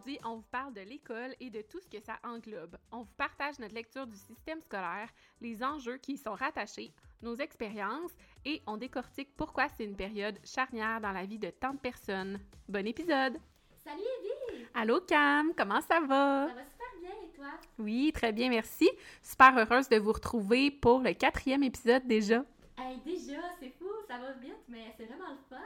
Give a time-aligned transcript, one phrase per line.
[0.00, 2.78] Aujourd'hui, on vous parle de l'école et de tout ce que ça englobe.
[2.90, 5.10] On vous partage notre lecture du système scolaire,
[5.42, 6.90] les enjeux qui y sont rattachés,
[7.20, 8.12] nos expériences
[8.46, 12.40] et on décortique pourquoi c'est une période charnière dans la vie de tant de personnes.
[12.66, 13.36] Bon épisode!
[13.84, 14.64] Salut Evie!
[14.72, 16.48] Allô Cam, comment ça va?
[16.48, 17.50] Ça va super bien et toi?
[17.78, 18.88] Oui, très bien, merci.
[19.20, 22.42] Super heureuse de vous retrouver pour le quatrième épisode déjà.
[22.78, 25.58] Hey, déjà, c'est fou, ça va vite, mais c'est vraiment le fun.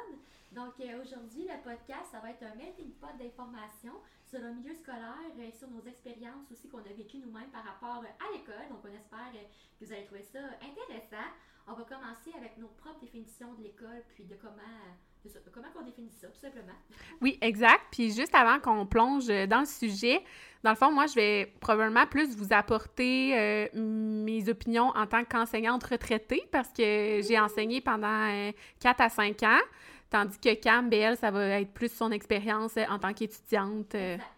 [0.54, 4.72] Donc euh, aujourd'hui, le podcast, ça va être un melting pot d'informations sur le milieu
[4.74, 8.68] scolaire et sur nos expériences aussi qu'on a vécues nous-mêmes par rapport à l'école.
[8.70, 9.42] Donc on espère euh,
[9.80, 11.26] que vous allez trouver ça intéressant.
[11.66, 14.62] On va commencer avec nos propres définitions de l'école, puis de comment,
[15.24, 16.78] de ça, de comment on définit ça, tout simplement.
[17.20, 17.82] Oui, exact.
[17.90, 20.22] Puis juste avant qu'on plonge dans le sujet,
[20.64, 25.22] dans le fond, moi, je vais probablement plus vous apporter euh, mes opinions en tant
[25.22, 29.60] qu'enseignante retraitée parce que j'ai enseigné pendant euh, 4 à 5 ans,
[30.14, 33.96] tandis que Cam, BL, ça va être plus son expérience euh, en tant qu'étudiante.
[33.96, 34.14] euh.
[34.14, 34.30] Exact.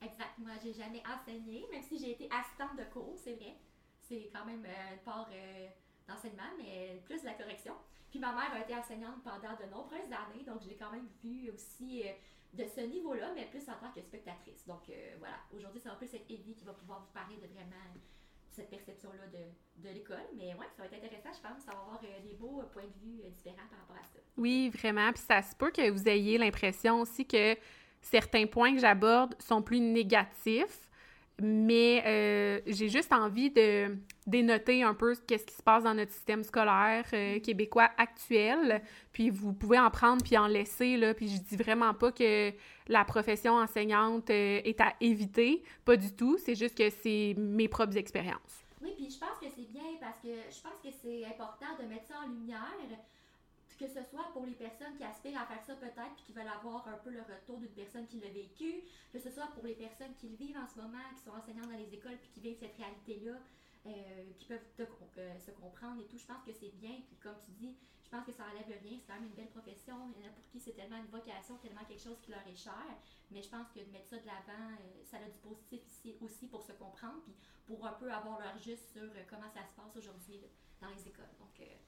[0.00, 0.38] Exact.
[0.38, 3.56] Moi, j'ai jamais enseigné, même si j'ai été assistante de cours, c'est vrai.
[4.00, 5.66] C'est quand même une part euh,
[6.08, 7.74] d'enseignement, mais plus de la correction.
[8.10, 11.08] Puis ma mère a été enseignante pendant de nombreuses années, donc je l'ai quand même
[11.22, 12.04] vu aussi
[12.54, 14.66] de ce niveau-là, mais plus en tant que spectatrice.
[14.66, 17.84] Donc voilà, aujourd'hui, c'est un peu cette Evie qui va pouvoir vous parler de vraiment
[18.58, 20.26] cette perception-là de, l'école.
[20.36, 21.62] Mais ouais, ça va être intéressant, je pense.
[21.64, 24.02] Ça va avoir euh, des beaux euh, points de vue euh, différents par rapport à
[24.02, 24.18] ça.
[24.36, 25.10] Oui, vraiment.
[25.12, 27.56] Puis ça se peut que vous ayez l'impression aussi que
[28.02, 30.87] certains points que j'aborde sont plus négatifs,
[31.40, 36.10] mais euh, j'ai juste envie de dénoter un peu qu'est-ce qui se passe dans notre
[36.10, 38.82] système scolaire euh, québécois actuel.
[39.12, 41.14] Puis vous pouvez en prendre puis en laisser, là.
[41.14, 42.52] Puis je dis vraiment pas que
[42.88, 46.38] la profession enseignante euh, est à éviter, pas du tout.
[46.38, 48.64] C'est juste que c'est mes propres expériences.
[48.82, 51.88] Oui, puis je pense que c'est bien parce que je pense que c'est important de
[51.88, 52.76] mettre ça en lumière,
[53.78, 56.48] que ce soit pour les personnes qui aspirent à faire ça peut-être, puis qui veulent
[56.48, 58.82] avoir un peu le retour d'une personne qui l'a vécu,
[59.12, 61.70] que ce soit pour les personnes qui le vivent en ce moment, qui sont enseignantes
[61.70, 63.38] dans les écoles, puis qui vivent cette réalité-là,
[63.86, 64.88] euh, qui peuvent
[65.18, 66.18] euh, se comprendre et tout.
[66.18, 68.98] Je pense que c'est bien, puis comme tu dis, je pense que ça enlève rien,
[68.98, 69.94] c'est quand même une belle profession.
[70.16, 72.46] Il y en a pour qui c'est tellement une vocation, tellement quelque chose qui leur
[72.48, 72.86] est cher.
[73.30, 76.16] Mais je pense que de mettre ça de l'avant, euh, ça a du positif ici
[76.20, 77.34] aussi pour se comprendre, puis
[77.66, 80.40] pour un peu avoir leur juste sur comment ça se passe aujourd'hui
[80.80, 81.30] dans les écoles.
[81.38, 81.78] Donc, ouais.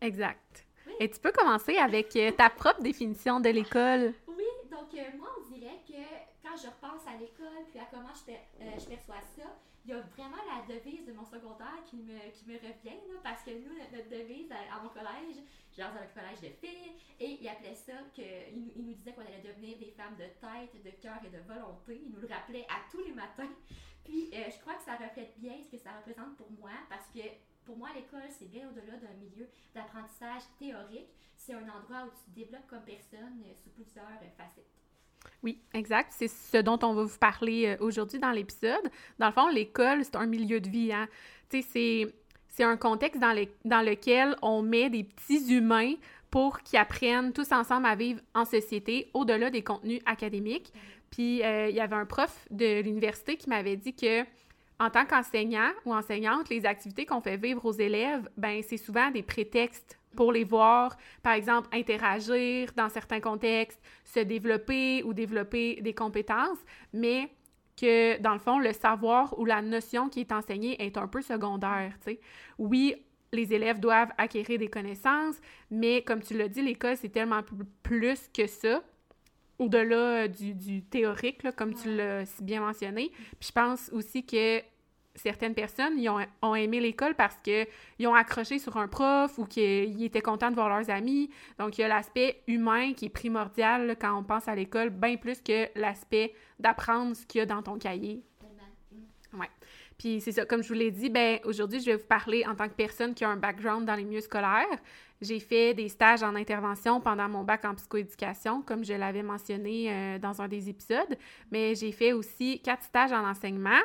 [0.00, 0.66] Exact.
[1.00, 4.14] Et tu peux commencer avec euh, ta propre définition de l'école.
[4.28, 6.00] Oui, donc euh, moi, on dirait que
[6.42, 9.44] quand je repense à l'école, puis à comment euh, je perçois ça,
[9.84, 12.14] il y a vraiment la devise de mon secondaire qui me,
[12.56, 15.36] revient, parce que nous, notre, devise à, mon collège,
[15.76, 19.20] j'ai dans un collège de filles, et il appelait ça que, il, nous- disait qu'on
[19.20, 22.00] allait devenir des femmes de tête, de cœur et de volonté.
[22.02, 23.50] Il nous le rappelait à tous les matins.
[24.04, 27.28] Puis je crois que ça reflète bien ce que ça représente pour moi, parce que
[27.64, 31.08] pour moi, l'école, c'est bien au-delà d'un milieu d'apprentissage théorique.
[31.36, 34.66] C'est un endroit où tu te développes comme personne euh, sous plusieurs euh, facettes.
[35.42, 36.12] Oui, exact.
[36.14, 38.90] C'est ce dont on va vous parler euh, aujourd'hui dans l'épisode.
[39.18, 40.92] Dans le fond, l'école, c'est un milieu de vie.
[40.92, 41.08] Hein?
[41.48, 42.14] Tu sais, c'est,
[42.48, 45.94] c'est un contexte dans, le- dans lequel on met des petits humains
[46.30, 50.72] pour qu'ils apprennent tous ensemble à vivre en société au-delà des contenus académiques.
[51.10, 54.24] Puis, euh, il y avait un prof de l'université qui m'avait dit que
[54.80, 59.10] en tant qu'enseignant ou enseignante, les activités qu'on fait vivre aux élèves, ben c'est souvent
[59.10, 65.80] des prétextes pour les voir, par exemple, interagir dans certains contextes, se développer ou développer
[65.80, 66.58] des compétences,
[66.92, 67.30] mais
[67.76, 71.22] que, dans le fond, le savoir ou la notion qui est enseignée est un peu
[71.22, 71.92] secondaire.
[72.58, 72.94] Oui,
[73.32, 75.40] les élèves doivent acquérir des connaissances,
[75.70, 78.80] mais comme tu l'as dit, l'école, c'est tellement pl- plus que ça,
[79.58, 81.96] au-delà euh, du, du théorique, là, comme tu Ouais.
[81.96, 83.10] l'as si bien mentionné.
[83.38, 84.60] Puis je pense aussi que
[85.16, 89.44] certaines personnes ils ont, ont aimé l'école parce qu'ils ont accroché sur un prof ou
[89.44, 91.30] qu'ils étaient contents de voir leurs amis.
[91.58, 94.90] Donc, il y a l'aspect humain qui est primordial là, quand on pense à l'école,
[94.90, 98.22] bien plus que l'aspect d'apprendre ce qu'il y a dans ton cahier.
[99.32, 99.42] Mm.
[99.96, 102.56] Puis c'est ça, comme je vous l'ai dit, ben aujourd'hui, je vais vous parler en
[102.56, 104.66] tant que personne qui a un background dans les milieux scolaires.
[105.20, 109.90] J'ai fait des stages en intervention pendant mon bac en psychoéducation, comme je l'avais mentionné
[109.90, 111.16] euh, dans un des épisodes,
[111.50, 113.80] mais j'ai fait aussi quatre stages en enseignement.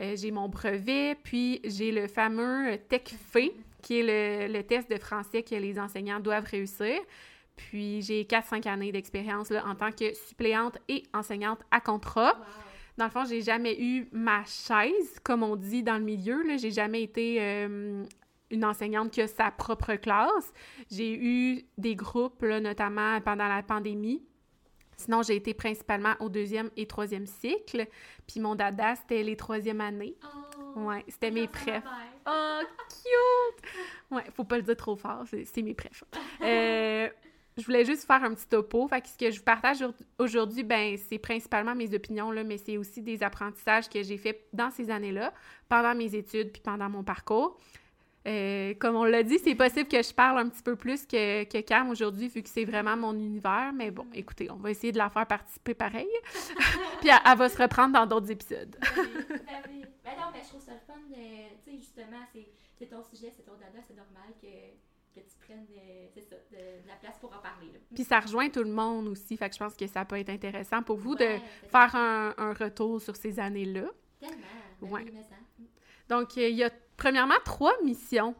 [0.00, 3.50] Euh, j'ai mon brevet, puis j'ai le fameux TECFE,
[3.82, 6.98] qui est le, le test de français que les enseignants doivent réussir.
[7.56, 12.34] Puis j'ai 4-5 années d'expérience en tant que suppléante et enseignante à contrat.
[12.34, 12.44] Wow.
[12.98, 16.42] Dans le fond, j'ai jamais eu ma chaise, comme on dit dans le milieu.
[16.56, 18.04] J'ai jamais été euh,
[18.50, 20.52] une enseignante qui a sa propre classe.
[20.90, 24.22] J'ai eu des groupes, là, notamment pendant la pandémie.
[24.96, 27.86] Sinon, j'ai été principalement au deuxième et troisième cycle.
[28.26, 30.16] Puis mon dada, c'était les troisième années.
[30.24, 31.82] Oh, Ouais, c'était mes préf.
[32.26, 33.70] Oh, cute!
[34.10, 36.04] Ouais, faut pas le dire trop fort, c'est mes préf.
[36.42, 37.08] Euh,
[37.56, 38.86] je voulais juste faire un petit topo.
[38.86, 39.84] Fait que ce que je vous partage
[40.18, 44.46] aujourd'hui, ben c'est principalement mes opinions, là, mais c'est aussi des apprentissages que j'ai fait
[44.52, 45.32] dans ces années-là,
[45.68, 47.58] pendant mes études puis pendant mon parcours.
[48.28, 51.44] Euh, comme on l'a dit, c'est possible que je parle un petit peu plus que,
[51.44, 53.72] que Cam aujourd'hui, vu que c'est vraiment mon univers.
[53.74, 56.08] Mais bon, écoutez, on va essayer de la faire participer pareil.
[57.00, 58.76] puis elle, va se reprendre dans d'autres épisodes.
[58.80, 59.62] ben
[60.04, 61.00] ben non, mais je trouve ça le fun.
[61.10, 62.22] tu sais, justement,
[62.78, 64.46] c'est ton sujet, c'est ton dada, c'est normal que
[65.14, 67.72] que tu prennes euh, ça, de, la place pour en parler.
[67.94, 70.28] Puis ça rejoint tout le monde aussi, fait que je pense que ça peut être
[70.30, 71.38] intéressant pour vous de
[71.70, 73.86] faire un, un, retour sur ces années-là.
[74.20, 74.36] Tellement.
[74.82, 75.04] Ben ouais.
[76.08, 78.34] Donc, il y a premièrement trois missions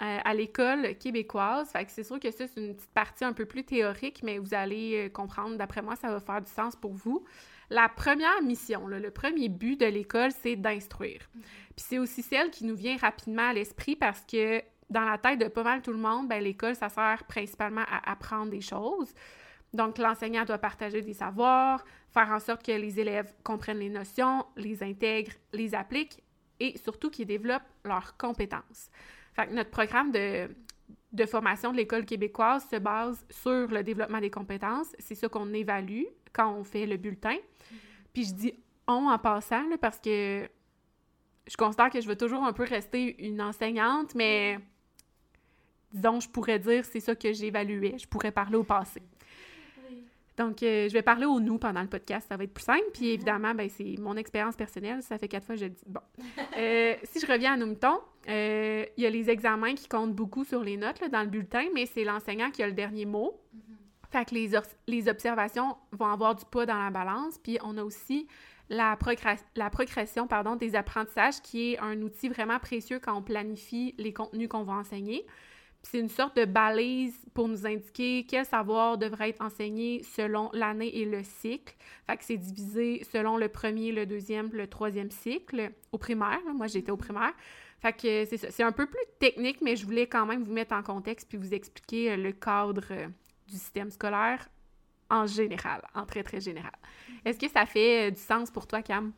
[0.00, 1.68] euh, à l'école québécoise.
[1.68, 4.38] Fait que c'est sûr que ça, c'est une petite partie un peu plus théorique, mais
[4.38, 7.22] vous allez euh, comprendre, d'après moi, ça va faire du sens pour vous.
[7.70, 11.28] La première mission, le premier but de l'école, c'est d'instruire.
[11.34, 11.40] Mm.
[11.76, 15.38] Puis c'est aussi celle qui nous vient rapidement à l'esprit parce que dans la tête
[15.38, 19.12] de pas mal tout le monde, ben, l'école, ça sert principalement à apprendre des choses.
[19.72, 24.44] Donc, l'enseignant doit partager des savoirs, faire en sorte que les élèves comprennent les notions,
[24.56, 26.23] les intègrent, les appliquent
[26.60, 28.90] et surtout qu'ils développent leurs compétences.
[29.50, 30.48] Notre programme de,
[31.12, 34.94] de formation de l'école québécoise se base sur le développement des compétences.
[34.98, 37.36] C'est ça qu'on évalue quand on fait le bulletin.
[38.12, 38.54] Puis je dis
[38.86, 40.48] on en passant parce que
[41.46, 44.58] je constate que je veux toujours un peu rester une enseignante, mais
[45.92, 47.96] disons, je pourrais dire c'est ça que j'évaluais.
[47.98, 49.02] Je pourrais parler au passé.
[50.36, 52.84] Donc, euh, je vais parler au nous pendant le podcast, ça va être plus simple.
[52.92, 55.84] Puis évidemment, ben, c'est mon expérience personnelle, ça fait quatre fois que je le dis.
[55.86, 56.00] Bon.
[56.56, 57.98] Euh, si je reviens à nos moutons,
[58.28, 61.64] euh, il y a les examens qui comptent beaucoup sur les notes dans le bulletin,
[61.74, 63.40] mais c'est l'enseignant qui a le dernier mot.
[63.54, 64.10] Mm-hmm.
[64.12, 64.50] Fait que les,
[64.86, 67.38] les observations vont avoir du poids dans la balance.
[67.38, 68.28] Puis on a aussi
[68.68, 68.96] la,
[69.56, 74.12] la progression pardon, des apprentissages, qui est un outil vraiment précieux quand on planifie les
[74.12, 75.26] contenus qu'on va enseigner
[75.84, 80.96] c'est une sorte de balise pour nous indiquer quel savoir devrait être enseigné selon l'année
[80.96, 81.74] et le cycle.
[82.06, 86.40] Fait que c'est divisé selon le premier, le deuxième, le troisième cycle au primaire.
[86.54, 87.34] Moi, j'étais au primaire.
[87.80, 88.50] Fait que c'est ça.
[88.50, 91.36] C'est un peu plus technique, mais je voulais quand même vous mettre en contexte puis
[91.36, 93.06] vous expliquer euh, le cadre euh,
[93.46, 94.48] du système scolaire
[95.10, 96.72] en général, en très, très général.
[97.26, 99.12] Est-ce que ça fait euh, du sens pour toi, Cam?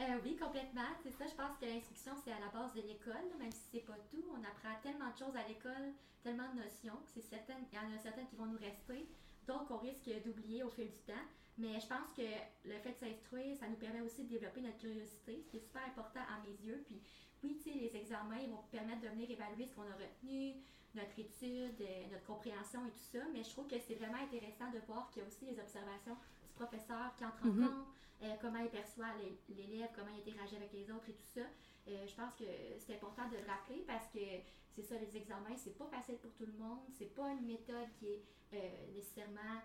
[0.00, 0.88] Euh, oui, complètement.
[1.02, 3.84] C'est ça, je pense que l'instruction, c'est à la base de l'école, même si c'est
[3.84, 4.24] pas tout.
[4.32, 5.92] On apprend tellement de choses à l'école,
[6.22, 9.06] tellement de notions, c'est certaines, il y en a certaines qui vont nous rester,
[9.46, 11.26] donc on risque d'oublier au fil du temps.
[11.58, 12.24] Mais je pense que
[12.64, 15.60] le fait de s'instruire, ça nous permet aussi de développer notre curiosité, ce qui est
[15.60, 16.82] super important à mes yeux.
[16.86, 17.02] Puis
[17.44, 20.54] oui, les examens, ils vont permettre de venir évaluer ce qu'on a retenu,
[20.94, 23.18] notre étude, euh, notre compréhension et tout ça.
[23.34, 26.16] Mais je trouve que c'est vraiment intéressant de voir qu'il y a aussi les observations
[26.66, 27.66] qui entre en mm-hmm.
[27.66, 27.86] compte
[28.22, 29.06] euh, comment il perçoit
[29.48, 31.40] l'élève, comment il interagit avec les autres et tout ça.
[31.88, 32.44] Euh, je pense que
[32.78, 34.20] c'est important de le rappeler parce que
[34.74, 36.80] c'est ça, les examens, c'est pas facile pour tout le monde.
[36.92, 38.22] C'est pas une méthode qui est
[38.54, 39.62] euh, nécessairement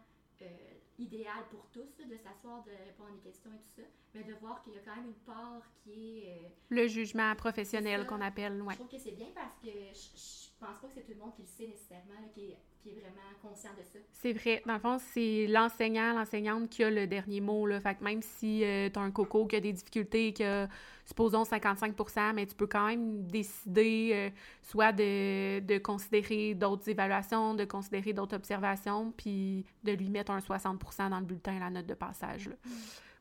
[1.00, 4.34] idéale pour tous, de s'asseoir, de répondre à des questions et tout ça, mais de
[4.34, 6.52] voir qu'il y a quand même une part qui est...
[6.70, 8.74] le jugement professionnel qu'on appelle, ouais.
[8.74, 11.20] Je trouve que c'est bien parce que je, je pense pas que c'est tout le
[11.20, 13.98] monde qui le sait nécessairement, qui est qui est vraiment conscient de ça.
[14.12, 14.62] C'est vrai.
[14.66, 17.66] Dans le fond, c'est l'enseignant, l'enseignante qui a le dernier mot.
[17.66, 17.80] Là.
[17.80, 20.68] Fait que même si euh, tu as un coco qui a des difficultés, qui a,
[21.04, 21.96] supposons, 55
[22.36, 24.30] mais tu peux quand même décider euh,
[24.62, 30.40] soit de, de considérer d'autres évaluations, de considérer d'autres observations, puis de lui mettre un
[30.40, 32.50] 60% dans le bulletin, la note de passage.
[32.50, 32.56] Là.
[32.66, 32.70] Mm.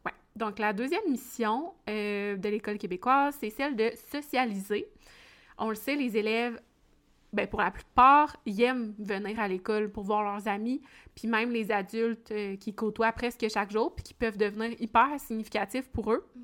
[0.04, 0.12] Ouais.
[0.36, 4.86] Donc, la deuxième mission euh, de l'École québécoise, c'est celle de socialiser.
[5.56, 6.60] On le sait, les élèves
[7.34, 10.80] ben, pour la plupart, ils aiment venir à l'école pour voir leurs amis,
[11.14, 15.08] puis même les adultes euh, qui côtoient presque chaque jour, puis qui peuvent devenir hyper
[15.18, 16.26] significatifs pour eux.
[16.34, 16.40] Mm.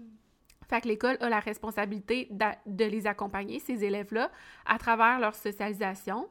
[0.68, 4.30] Fait que l'école a la responsabilité de les accompagner, ces élèves-là,
[4.66, 6.28] à travers leur socialisation.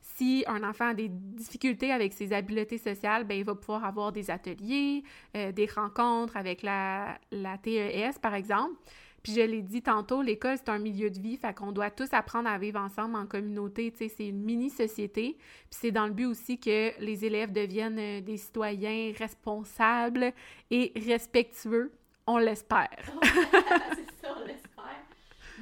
[0.00, 4.10] Si un enfant a des difficultés avec ses habiletés sociales, ben, il va pouvoir avoir
[4.10, 5.04] des ateliers,
[5.36, 8.74] euh, des rencontres avec la, la TES, par exemple.
[9.22, 12.12] Puis je l'ai dit tantôt, l'école, c'est un milieu de vie, fait qu'on doit tous
[12.12, 15.36] apprendre à vivre ensemble en communauté, tu sais, c'est une mini-société.
[15.38, 20.32] Puis c'est dans le but aussi que les élèves deviennent euh, des citoyens responsables
[20.70, 21.92] et respectueux,
[22.26, 22.88] on l'espère.
[23.22, 24.72] c'est ça, on l'espère.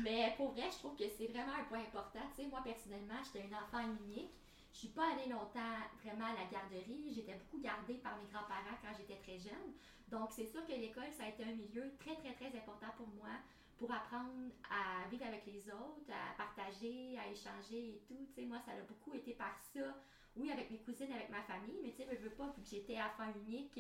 [0.03, 2.21] Mais pour vrai, je trouve que c'est vraiment un point important.
[2.35, 4.31] Tu sais, moi, personnellement, j'étais une enfant unique.
[4.73, 7.13] Je suis pas allée longtemps vraiment à la garderie.
[7.13, 9.75] J'étais beaucoup gardée par mes grands-parents quand j'étais très jeune.
[10.11, 13.09] Donc, c'est sûr que l'école, ça a été un milieu très, très, très important pour
[13.09, 13.31] moi
[13.79, 18.27] pour apprendre à vivre avec les autres, à partager, à échanger et tout.
[18.29, 19.97] Tu sais, moi, ça a beaucoup été par ça.
[20.37, 22.69] Oui, avec mes cousines, avec ma famille, mais tu sais, je veux pas, vu que
[22.69, 23.73] j'étais enfant unique,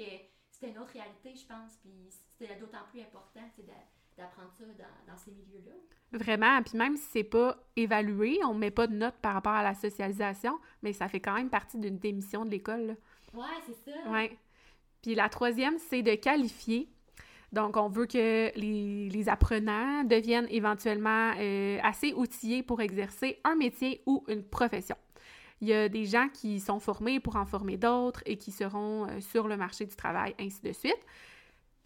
[0.50, 1.76] c'était une autre réalité, je pense.
[1.82, 2.08] Puis
[2.38, 3.68] c'était d'autant plus important, tu sais,
[4.16, 5.72] d'apprendre ça dans, dans ces milieux-là.
[6.12, 9.62] Vraiment, puis même si c'est pas évalué, on met pas de notes par rapport à
[9.62, 12.96] la socialisation, mais ça fait quand même partie d'une démission de l'école.
[13.34, 14.10] Ouais, c'est ça.
[14.10, 14.36] Ouais.
[15.02, 16.88] Puis la troisième, c'est de qualifier.
[17.52, 24.02] Donc, on veut que les, apprenants deviennent éventuellement euh, assez outillés pour exercer un métier
[24.06, 24.96] ou une profession.
[25.60, 29.06] Il y a des gens qui sont formés pour en former d'autres et qui seront
[29.06, 31.00] euh, sur le marché du travail, ainsi de suite.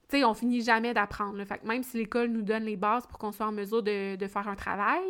[0.08, 1.42] Tu sais, on finit jamais d'apprendre.
[1.44, 4.16] Fait que même si l'école nous donne les bases pour qu'on soit en mesure de,
[4.16, 5.02] de faire un travail,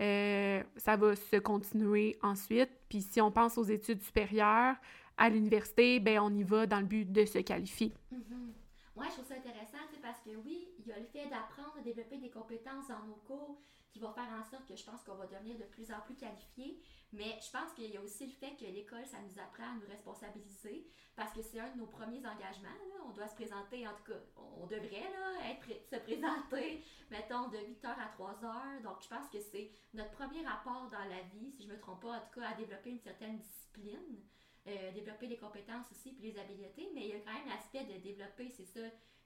[0.00, 2.70] euh, ça va se continuer ensuite.
[2.88, 4.74] Puis si on pense aux études supérieures,
[5.22, 7.92] à l'université, ben on y va dans le but de se qualifier.
[8.10, 8.52] Mhm.
[8.96, 11.84] Ouais, je trouve ça intéressant, parce que oui, il y a le fait d'apprendre, de
[11.84, 13.56] développer des compétences dans nos cours
[13.92, 16.16] qui va faire en sorte que je pense qu'on va devenir de plus en plus
[16.16, 16.80] qualifiés.
[17.12, 19.74] Mais je pense qu'il y a aussi le fait que l'école, ça nous apprend à
[19.74, 22.74] nous responsabiliser parce que c'est un de nos premiers engagements.
[23.06, 27.58] On doit se présenter, en tout cas, on devrait là, être, se présenter, mettons, de
[27.58, 28.82] 8h à 3h.
[28.82, 31.78] Donc, je pense que c'est notre premier rapport dans la vie, si je ne me
[31.78, 34.18] trompe pas, en tout cas, à développer une certaine discipline.
[34.66, 37.84] Euh, développer des compétences aussi, puis les habiletés, mais il y a quand même l'aspect
[37.84, 38.80] de développer, c'est ça,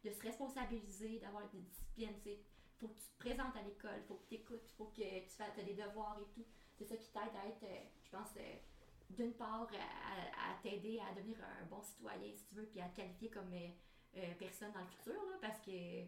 [0.05, 2.39] de se responsabiliser, d'avoir des disciplines, c'est
[2.79, 5.57] faut que tu te présentes à l'école, faut que tu écoutes, faut que tu fasses
[5.65, 6.45] des devoirs et tout.
[6.77, 8.55] C'est ça qui t'aide à être, euh, je pense, euh,
[9.11, 12.97] d'une part, à, t'aider à devenir un bon citoyen, si tu veux, puis à te
[12.97, 16.05] qualifier comme euh, personne dans le futur, là, parce que.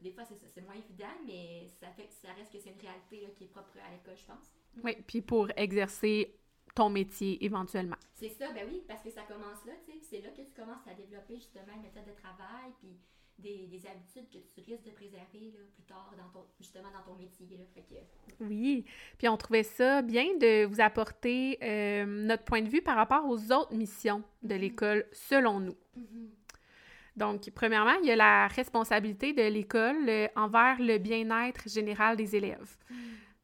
[0.00, 3.44] Des fois, c'est moins évident, mais ça fait ça reste que c'est une réalité qui
[3.44, 4.52] est propre à l'école, je pense.
[4.82, 6.39] Oui, puis pour exercer
[6.74, 7.96] ton métier éventuellement.
[8.14, 10.52] C'est ça, ben oui, parce que ça commence là, tu sais, c'est là que tu
[10.54, 12.96] commences à développer justement une méthode de travail, puis
[13.38, 17.10] des, des habitudes que tu risques de préserver là, plus tard, dans ton, justement dans
[17.10, 17.46] ton métier.
[17.56, 17.64] Là.
[17.74, 18.84] Fait que, Oui,
[19.16, 23.24] puis on trouvait ça bien de vous apporter euh, notre point de vue par rapport
[23.26, 24.60] aux autres missions de Mhm.
[24.60, 25.76] l'école, selon nous.
[25.96, 26.30] mhm,
[27.16, 32.36] Donc, premièrement, il y a la responsabilité de l'école euh, envers le bien-être général des
[32.36, 32.76] élèves.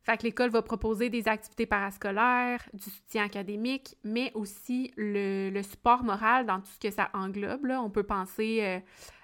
[0.06, 5.62] Fait que l'école va proposer des activités parascolaires, du soutien académique, mais aussi le, le
[5.64, 7.64] support moral dans tout ce que ça englobe.
[7.64, 7.82] là.
[7.82, 8.78] On peut penser euh,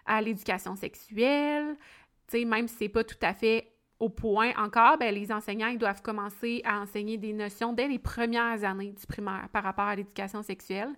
[0.07, 1.77] à l'éducation sexuelle,
[2.27, 3.69] tu sais, même si c'est pas tout à fait
[4.01, 8.01] au point encore, ben, les enseignants ils doivent commencer à enseigner des notions dès les
[8.01, 10.91] premières années du primaire par rapport à l'éducation sexuelle.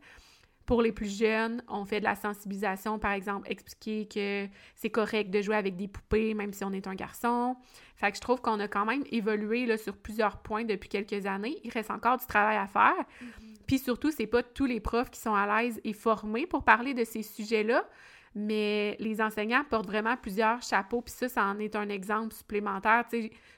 [0.67, 5.31] Pour les plus jeunes, on fait de la sensibilisation, par exemple, expliquer que c'est correct
[5.31, 7.57] de jouer avec des poupées, même si on est un garçon.
[7.97, 11.27] Fait que je trouve qu'on a quand même évolué là, sur plusieurs points depuis quelques
[11.27, 11.59] années.
[11.65, 12.95] Il reste encore du travail à faire.
[13.21, 13.29] mhm.
[13.67, 16.95] Puis surtout, c'est pas tous les profs qui sont à l'aise et formés pour parler
[16.95, 17.85] de ces sujets-là,
[18.35, 23.05] mais les enseignants portent vraiment plusieurs chapeaux, puis ça, ça en est un exemple supplémentaire.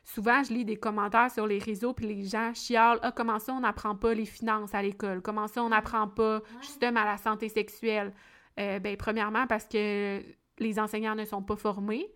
[0.05, 3.55] Souvent, je lis des commentaires sur les réseaux, puis les gens chialent «Ah, comment ça,
[3.55, 5.23] on n'apprend pas les finances à l'école?
[5.23, 8.13] Comment ça, on n'apprend pas justement la santé sexuelle?
[8.61, 10.21] Euh, ben, premièrement, parce que
[10.59, 12.07] les enseignants ne sont pas formés,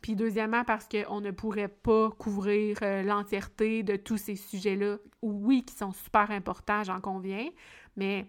[0.00, 5.64] puis deuxièmement, parce qu'on ne pourrait pas couvrir euh, l'entièreté de tous ces sujets-là, oui,
[5.64, 7.48] qui sont super importants, j'en conviens,
[7.96, 8.26] mais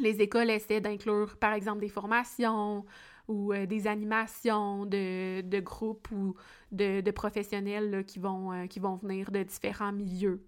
[0.00, 2.84] les écoles essaient d'inclure, par exemple, des formations
[3.28, 6.34] ou euh, des animations de, de groupes ou
[6.72, 10.44] de, de professionnels qui, vont, euh, qui vont venir de différents milieux.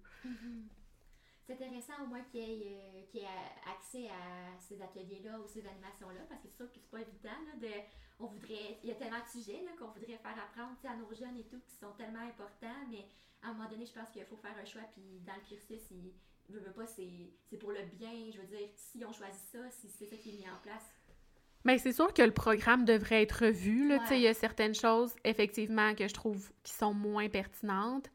[1.45, 3.27] C'est intéressant au moins qu'il y, euh, y ait
[3.69, 7.39] accès à ces ateliers-là ou ces animations-là, parce que c'est sûr que c'est pas évident.
[7.47, 7.73] Là, de,
[8.19, 11.37] on voudrait, il y a tellement de sujets qu'on voudrait faire apprendre à nos jeunes
[11.37, 13.05] et tout qui sont tellement importants, mais
[13.41, 15.91] à un moment donné, je pense qu'il faut faire un choix, puis dans le cursus,
[15.91, 16.13] il
[16.49, 18.11] veut, veut pas, c'est pour le bien.
[18.33, 20.83] Je veux dire, si on choisit ça, si c'est ça qui est mis en place.
[21.65, 23.87] Mais c'est sûr que le programme devrait être revu.
[23.87, 24.17] Là, Ouais.
[24.17, 28.09] Il y a certaines choses, effectivement, que je trouve qui sont moins pertinentes,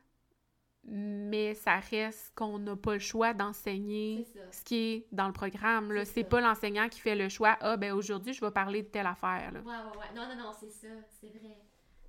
[0.85, 6.05] mais ça reste qu'on n'a pas le choix d'enseigner ce qui est dans le programme.
[6.05, 9.07] C'est pas l'enseignant qui fait le choix «Ah, ben aujourd'hui, je vais parler de telle
[9.07, 9.51] affaire.
[9.53, 9.61] là.
[9.61, 10.15] Ouais, ouais, ouais.
[10.15, 10.89] Non, non, non, c'est ça,
[11.21, 11.57] c'est vrai.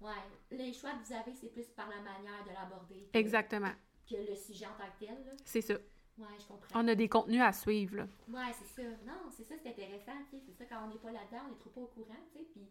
[0.02, 0.12] Ouais.
[0.52, 3.72] Les choix que vous avez, c'est plus par la manière de l'aborder Exactement.
[4.10, 5.18] que le sujet en tant que tel.
[5.46, 5.76] C'est ça.
[6.20, 6.68] Ouais, je comprends.
[6.76, 7.96] On a des contenus à suivre.
[7.96, 8.08] Là.
[8.28, 8.90] Ouais, c'est ça.
[9.06, 10.44] Non, c'est ça, c'est intéressant, tu sais.
[10.46, 12.46] C'est ça, quand on n'est pas là-dedans, on est trop pas au courant, tu sais.
[12.52, 12.68] Puis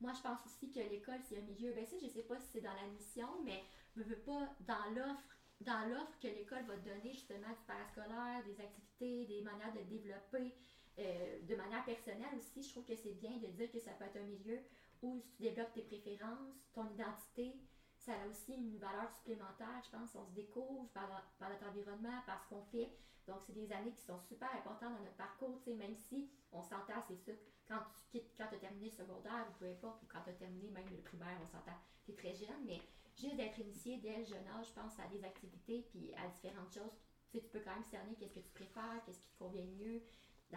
[0.00, 1.72] moi, je pense aussi que l'école, c'est un milieu.
[1.72, 3.64] Ben, ça, je sais pas si c'est dans la mission, mais
[3.96, 8.44] je veux pas, dans l'offre, dans l'offre que l'école va te donner, justement, du parascolaire,
[8.44, 10.54] des activités, des manières de développer,
[10.98, 14.04] euh, de manière personnelle aussi, je trouve que c'est bien de dire que ça peut
[14.04, 14.58] être un milieu
[15.02, 17.54] où tu développes tes préférences, ton identité.
[18.00, 20.14] Ça a aussi une valeur supplémentaire, je pense.
[20.14, 21.08] On se découvre par,
[21.40, 22.90] notre environnement, par ce qu'on fait.
[23.26, 27.00] Donc, c'est des années qui sont super importantes dans notre parcours, même si on s'entend,
[27.06, 27.32] c'est ça.
[27.68, 30.30] Quand tu quittes, quand tu as terminé le secondaire, ou peu importe, ou quand tu
[30.30, 32.80] as terminé même le primaire, on s'entend, tu es très jeune, mais
[33.16, 36.72] juste d'être initié dès le jeune âge, je pense, à des activités puis à différentes
[36.72, 36.96] choses,
[37.30, 39.66] tu sais, tu peux quand même cerner qu'est-ce que tu préfères, qu'est-ce qui te convient
[39.78, 40.02] mieux.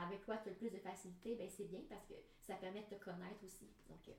[0.02, 2.82] Avec quoi tu as le plus de facilité, ben c'est bien parce que ça permet
[2.82, 3.68] de te connaître aussi.
[3.90, 4.12] Donc, euh,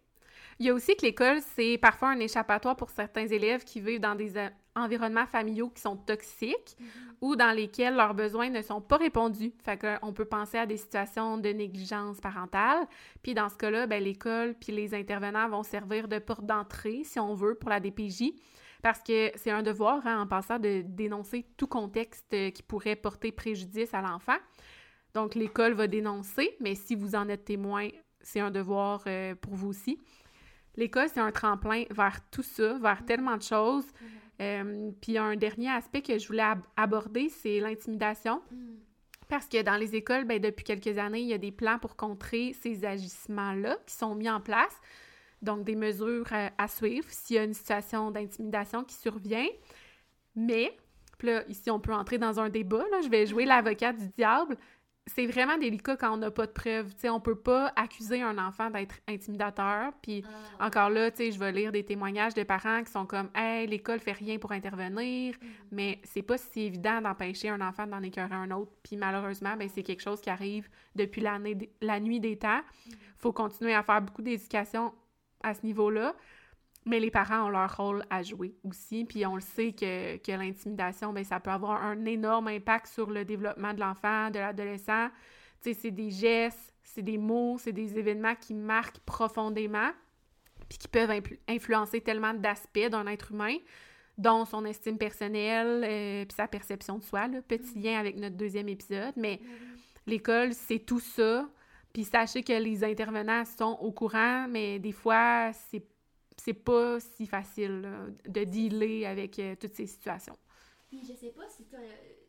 [0.59, 4.00] il y a aussi que l'école, c'est parfois un échappatoire pour certains élèves qui vivent
[4.00, 6.87] dans des euh, environnements familiaux qui sont toxiques Mhm.
[7.21, 9.52] ou dans lesquels leurs besoins ne sont pas répondus.
[9.62, 12.87] Fait qu'on peut penser à des situations de négligence parentale.
[13.23, 17.19] Puis dans ce cas-là, ben, l'école puis les intervenants vont servir de porte d'entrée, si
[17.19, 18.35] on veut, pour la DPJ.
[18.83, 23.33] Parce que c'est un devoir, hein, en passant, de dénoncer tout contexte qui pourrait porter
[23.33, 24.37] préjudice à l'enfant.
[25.14, 27.88] Donc, l'école va dénoncer, mais si vous en êtes témoin,
[28.21, 29.99] c'est un devoir euh, pour vous aussi.
[30.76, 33.87] L'école, c'est un tremplin vers tout ça, vers tellement de choses.
[33.87, 34.09] Mhm.
[34.42, 38.42] Euh, puis un dernier aspect que je voulais ab- aborder, c'est l'intimidation.
[38.50, 38.78] Mhm.
[39.28, 41.94] Parce que dans les écoles, ben, depuis quelques années, il y a des plans pour
[41.97, 44.80] contrer ces agissements-là qui sont mis en place.
[45.42, 49.47] Donc, des mesures à, à suivre s'il y a une situation d'intimidation qui survient.
[50.35, 50.76] Mais,
[51.23, 52.85] là, ici, on peut entrer dans un débat.
[52.90, 54.56] Là, je vais jouer l'avocat du diable.
[55.06, 56.90] C'est vraiment délicat quand on n'a pas de preuves.
[56.96, 59.92] Sais, on peut pas accuser un enfant d'être intimidateur.
[60.00, 60.25] Puis,
[60.58, 64.00] Ah, encore là, je vais lire des témoignages de parents qui sont comme Hey, l'école
[64.00, 65.49] fait rien pour intervenir, Mhm.
[65.73, 68.73] mais c'est pas si évident d'empêcher un enfant d'en écœurer un autre.
[68.82, 72.62] Puis malheureusement, ben, c'est quelque chose qui arrive depuis l'année, la nuit des temps.
[73.18, 74.92] faut continuer à faire beaucoup d'éducation
[75.42, 76.14] à ce niveau-là.
[76.87, 79.05] Mais les parents ont leur rôle à jouer aussi.
[79.05, 83.11] Puis on le sait que, que l'intimidation, ben, ça peut avoir un énorme impact sur
[83.11, 85.09] le développement de l'enfant, de l'adolescent.
[85.62, 89.91] Tu sais, c'est des gestes, c'est des mots, c'est des événements qui marquent profondément
[90.69, 91.11] puis qui peuvent
[91.49, 93.57] influencer tellement d'aspects d'un être humain,
[94.19, 98.37] dont son estime personnelle, euh, puis sa perception de soi, là, petit lien avec notre
[98.37, 99.14] deuxième épisode.
[99.17, 99.41] Mais
[100.07, 101.49] l'école, c'est tout ça.
[101.93, 105.85] Puis sachez que les intervenants sont au courant, mais des fois, c'est
[106.37, 107.83] c'est pas si facile
[108.26, 110.37] de dealer avec euh, toutes ces situations.
[110.88, 111.79] Puis je sais pas si, t'as-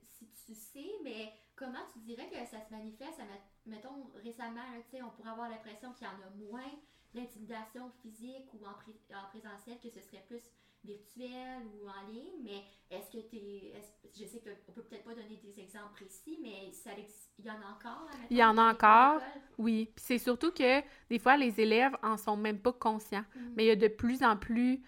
[0.08, 3.20] si tu sais, mais comment tu dirais que ça se manifeste,
[3.66, 4.62] mettons récemment,
[5.04, 6.72] on pourrait avoir l'impression qu'il y en a moins
[7.14, 10.44] d'intimidation physique ou en, pré- en présentiel, que ce serait plus
[10.86, 13.74] virtuel ou en ligne, mais est-ce que tu es,
[14.18, 16.92] je sais qu'on peut peut-être pas donner des exemples précis, mais ça,
[17.40, 19.22] il y en a encore, mettons, Il y en a encore.
[19.58, 23.26] Oui, puis c'est surtout que des fois, les élèves en sont même pas conscients.
[23.36, 23.54] Mhm.
[23.56, 24.82] Mais il y a de plus en plus,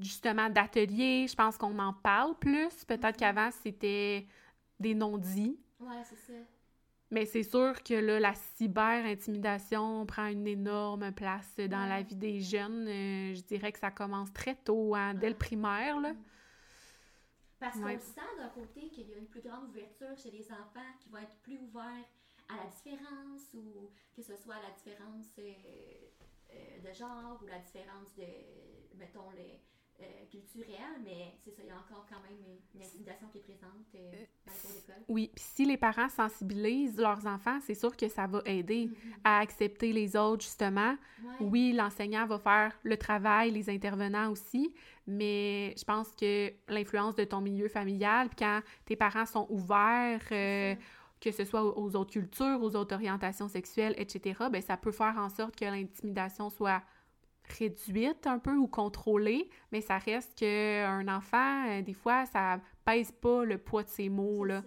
[0.00, 1.26] justement, d'ateliers.
[1.28, 2.84] Je pense qu'on en parle plus.
[2.86, 3.16] Peut-être Mhm.
[3.16, 4.26] qu'avant, c'était
[4.80, 5.58] des non-dits.
[5.80, 6.32] Ouais, c'est ça.
[7.14, 12.40] Mais c'est sûr que là, la cyber-intimidation prend une énorme place dans la vie des
[12.40, 12.88] jeunes.
[12.88, 16.00] Euh, je dirais que ça commence très tôt, hein, dès le primaire.
[16.00, 16.12] Là.
[17.60, 17.94] Parce Ouais.
[17.94, 21.08] qu'on sent d'un côté qu'il y a une plus grande ouverture chez les enfants qui
[21.08, 22.08] vont être plus ouverts
[22.48, 25.52] à la différence ou que ce soit la différence euh,
[26.50, 29.60] euh, de genre ou la différence de, mettons, les,
[30.00, 32.38] euh, culturelle, mais c'est ça, il y a encore quand même
[32.74, 34.12] une, intimidation qui est présente euh,
[34.46, 35.02] dans les cours d'école.
[35.08, 39.12] Oui, puis si les parents sensibilisent leurs enfants, c'est sûr que ça va aider Mhm.
[39.22, 40.96] à accepter les autres, justement.
[41.22, 41.34] Ouais.
[41.40, 44.74] Oui, l'enseignant va faire le travail, les intervenants aussi,
[45.06, 50.22] mais je pense que l'influence de ton milieu familial, puis quand tes parents sont ouverts,
[50.32, 50.74] euh,
[51.20, 54.92] que ce soit aux aux autres cultures, aux autres orientations sexuelles, etc., ben ça peut
[54.92, 56.82] faire en sorte que l'intimidation soit
[57.58, 63.12] réduite un peu ou contrôlée, mais ça reste qu'un enfant, euh, des fois, ça pèse
[63.12, 64.62] pas le poids de ses mots, là.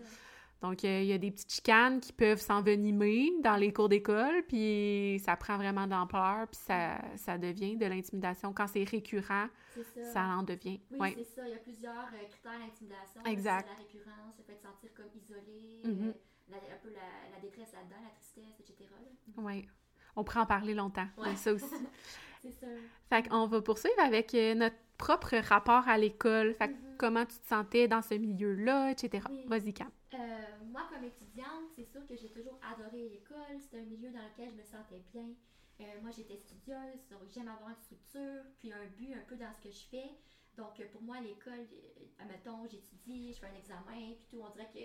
[0.61, 4.43] Donc, euh, il y a des petites chicanes qui peuvent s'envenimer dans les cours d'école,
[4.47, 8.53] puis ça prend vraiment d'ampleur, puis ça, ça devient de l'intimidation.
[8.53, 10.03] Quand c'est récurrent, ça.
[10.13, 10.81] ça en devient.
[10.91, 11.13] Oui, Ouais.
[11.15, 11.47] c'est ça.
[11.47, 13.23] Il y a plusieurs euh, critères d'intimidation.
[13.25, 13.67] Exact.
[13.69, 16.11] La récurrence, le fait de se sentir comme isolé, euh,
[16.49, 18.89] la- un peu la, la détresse là-dedans, la tristesse, etc.
[19.37, 19.67] Ouais.
[20.15, 21.35] On pourrait en parler longtemps, Ouais.
[21.35, 21.65] ça aussi.
[22.51, 22.67] C'est ça.
[23.09, 26.53] Fait qu'on va poursuivre avec euh, notre propre rapport à l'école.
[26.55, 26.97] Fait que Mhm.
[26.97, 29.23] comment tu te sentais dans ce milieu-là, etc.
[29.29, 29.45] Oui.
[29.47, 29.89] Vas-y, Cam.
[30.13, 30.17] Euh,
[30.71, 33.59] moi, comme étudiante, c'est sûr que j'ai toujours adoré l'école.
[33.59, 35.29] C'était un milieu dans lequel je me sentais bien.
[35.79, 39.53] Euh, moi, j'étais studieuse, donc j'aime avoir une structure, puis un but un peu dans
[39.53, 40.09] ce que je fais.
[40.57, 41.67] Donc, pour moi, l'école,
[42.17, 44.79] admettons, j'étudie, je fais un examen, puis tout, on dirait que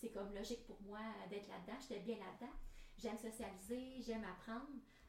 [0.00, 0.98] c'est comme logique pour moi
[1.30, 1.78] d'être là-dedans.
[1.80, 2.52] J'étais bien là-dedans.
[2.98, 4.66] J'aime socialiser, j'aime apprendre.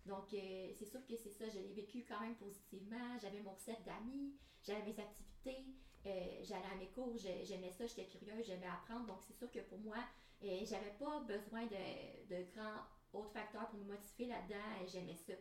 [0.08, 3.18] Donc, euh, c'est sûr que c'est ça, je l'ai vécu quand même positivement.
[3.22, 5.66] J'avais mon cercle d'amis, j'avais mes activités,
[6.06, 9.06] euh, j'allais à mes cours, j'ai- j'aimais ça, j'étais curieuse, j'aimais apprendre.
[9.08, 9.98] Donc, c'est sûr que pour moi,
[10.44, 12.82] euh, j'avais pas besoin de, de grands
[13.14, 14.88] autres facteurs pour me motiver là-dedans.
[14.88, 15.34] J'aimais ça.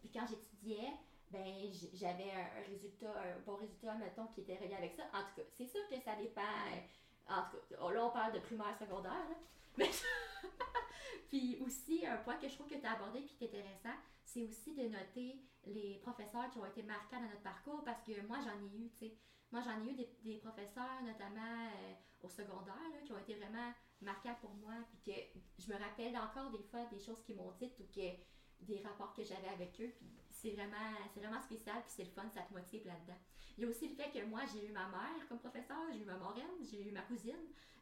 [0.00, 0.92] Puis quand j'étudiais,
[1.30, 1.44] ben
[1.94, 5.02] j'avais un, résultat, un bon résultat, mettons, qui était relié avec ça.
[5.12, 6.42] En tout cas, c'est sûr que ça dépend.
[7.28, 9.36] En tout cas, oh, là, on parle de primaire, secondaire, là.
[9.76, 9.90] Mais
[11.28, 13.98] puis aussi, un point que je trouve que tu as abordé et qui est intéressant,
[14.34, 18.20] c'est aussi de noter les professeurs qui ont été marquants dans notre parcours parce que
[18.26, 19.16] moi, j'en ai eu, tu sais.
[19.52, 19.94] Moi, j'en ai eu
[20.24, 24.98] des, professeurs, notamment euh, au secondaire, là, qui ont été vraiment marquant pour moi, puis
[25.14, 28.10] que je me rappelle encore des fois des choses qui m'ont dites ou que
[28.66, 30.76] des rapports que j'avais avec eux, puis c'est vraiment,
[31.12, 33.18] c'est vraiment spécial, puis c'est le fun, ça te motive là-dedans.
[33.56, 36.00] Il y a aussi le fait que moi, j'ai eu ma mère comme professeur, j'ai
[36.00, 37.36] eu ma marraine, j'ai eu ma cousine,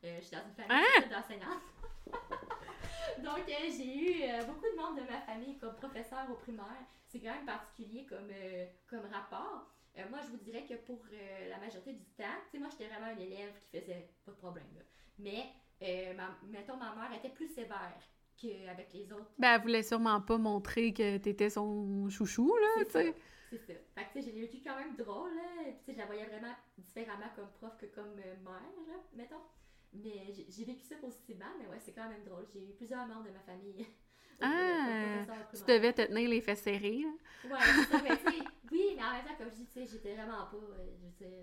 [0.04, 1.08] euh, je suis dans une famille Hein?
[1.10, 1.62] d'enseignantes.
[3.22, 6.84] Donc, euh, j'ai eu euh, beaucoup de membres de ma famille comme professeur au primaire.
[7.06, 9.68] C'est quand même particulier comme, euh, comme rapport.
[10.10, 11.04] Moi, je vous dirais que pour
[11.50, 14.36] la majorité du temps, tu sais, moi, j'étais vraiment un élève qui faisait pas de
[14.38, 14.66] problème.
[14.74, 14.80] là.
[15.18, 17.98] Mais, ma- mettons, ma mère était plus sévère
[18.36, 19.30] qu'avec les autres.
[19.38, 23.14] Ben, elle voulait sûrement pas montrer que t'étais son chouchou, là, tu sais.
[23.50, 23.72] C'est ça.
[23.94, 25.42] Fait que, tu sais, j'ai vécu quand même drôle, là.
[25.64, 28.94] Puis, tu sais, je la voyais vraiment différemment comme prof que comme euh, mère, là,
[29.14, 29.42] mettons.
[29.94, 32.46] Mais j'ai- vécu ça positivement, mais ouais, c'est quand même drôle.
[32.52, 33.86] J'ai eu plusieurs membres de ma famille.
[34.44, 37.08] Ah, Tu devais te tenir les fesses serrées, là.
[37.44, 38.38] Ouais, c'est ça, mais tu sais,
[38.72, 41.04] oui, mais en même temps, comme je dis, tu sais, j'étais vraiment pas, euh, je
[41.04, 41.38] veux dire,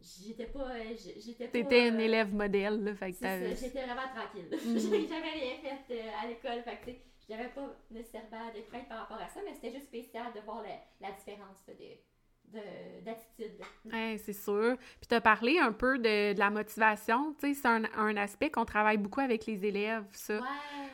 [0.00, 1.48] j'étais pas, euh, j'étais.
[1.48, 4.48] T'étais une euh, élève modèle, là, fait que j'étais vraiment tranquille.
[4.50, 4.78] Mhm.
[5.08, 6.96] J'avais rien fait euh, à l'école, fait que tu
[7.28, 10.62] j'avais pas nécessairement de crainte par rapport à ça, mais c'était juste spécial de voir
[10.62, 13.60] la, la différence là, de, de, d'attitude.
[13.84, 14.78] Ouais, c'est sûr.
[14.78, 18.50] Puis t'as parlé un peu de, de la motivation, tu sais, c'est un, un aspect
[18.50, 20.40] qu'on travaille beaucoup avec les élèves, ça.
[20.40, 20.46] Ouais.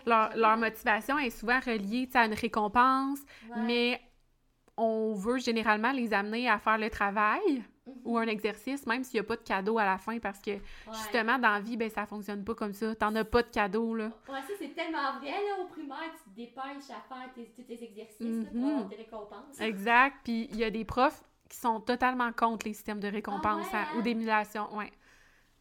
[0.06, 3.62] Leur, motivation est souvent reliée tu à une récompense, Ouais.
[3.62, 4.00] mais
[4.76, 7.94] on veut généralement les amener à faire le travail Mhm.
[8.04, 10.52] ou un exercice, même s'il n'y a pas de cadeau à la fin, parce que
[10.52, 10.60] Ouais.
[10.92, 12.94] justement, dans la vie, ben, ça fonctionne pas comme ça.
[12.94, 14.10] T'en as pas de cadeau, là.
[14.28, 17.62] Ouais, ça c'est tellement vrai, là, au primaire, tu te dépêches à faire tes, tous
[17.62, 18.68] tes exercices pour Mhm.
[18.68, 19.60] avoir tes récompenses.
[19.60, 20.16] Exact.
[20.24, 23.76] Puis il y a des profs qui sont totalement contre les systèmes de récompense Ah
[23.76, 23.96] ouais, hein, hein?
[23.96, 24.74] ou d'émulation.
[24.76, 24.90] Ouais.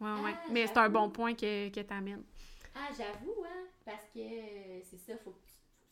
[0.02, 0.38] Ouais, ouais.
[0.40, 2.24] Ah, Mais c'est un bon point que, que tu amènes.
[2.76, 5.36] Ah, j'avoue, hein, parce que euh, c'est ça, faut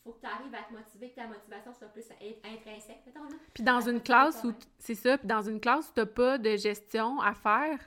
[0.04, 3.02] que tu faut que arrives à te motiver, que ta motivation soit plus in- intrinsèque,
[3.06, 3.36] mettons, là.
[3.54, 6.56] Puis dans une classe où, c'est ça, puis dans une classe où t'as pas de
[6.56, 7.78] gestion à faire,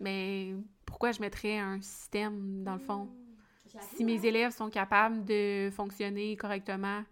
[0.00, 0.54] mais
[0.86, 3.04] pourquoi je mettrais un système, dans le fond?
[3.04, 4.22] Mmh, Si mes hein.
[4.22, 7.02] élèves sont capables de fonctionner correctement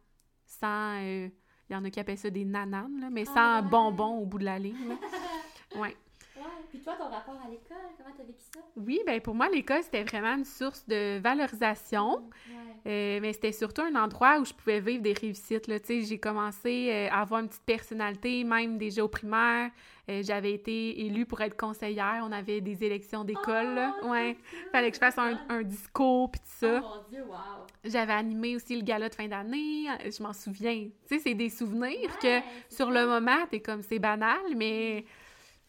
[0.47, 0.97] sans...
[1.01, 1.29] euh,
[1.69, 3.69] Il y en a qui appellent ça des nananes, là, mais sans Ah ouais.
[3.69, 4.77] bonbons au bout de la ligne.
[5.77, 5.97] Ouais.
[6.41, 6.47] Ouais.
[6.71, 8.61] Puis toi, ton rapport à l'école, comment t'as vécu ça?
[8.77, 12.31] Oui, ben pour moi, l'école, c'était vraiment une source de valorisation.
[12.49, 12.57] Ouais.
[12.87, 15.67] Euh, mais c'était surtout un endroit où je pouvais vivre des réussites.
[15.67, 15.77] Là.
[15.87, 19.71] J'ai commencé euh, à avoir une petite personnalité, même déjà au primaire.
[20.09, 22.23] Euh, J'avais été élue pour être conseillère.
[22.25, 23.79] On avait des élections d'école.
[24.03, 24.37] Oh, ouais.
[24.73, 26.81] Fallait que je fasse un, un discours, puis tout ça.
[26.83, 27.67] Oh mon dieu, wow!
[27.85, 29.87] J'avais animé aussi le gala de fin d'année.
[30.05, 30.89] Je m'en souviens.
[31.07, 35.05] Tu sais, c'est des souvenirs que, Ouais, sur le moment, t'es comme, c'est banal, mais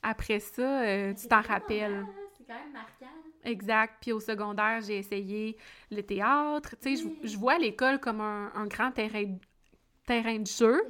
[0.03, 1.93] après ça, euh, tu t'en rappelles.
[1.93, 3.05] hein, C'est quand même marquant.
[3.43, 3.95] Exact.
[4.01, 5.57] Puis au secondaire, j'ai essayé
[5.89, 6.75] le théâtre.
[6.81, 7.17] Tu sais, je- Oui.
[7.23, 9.23] je vois l'école comme un, un grand terrain,
[10.05, 10.81] terrain de jeu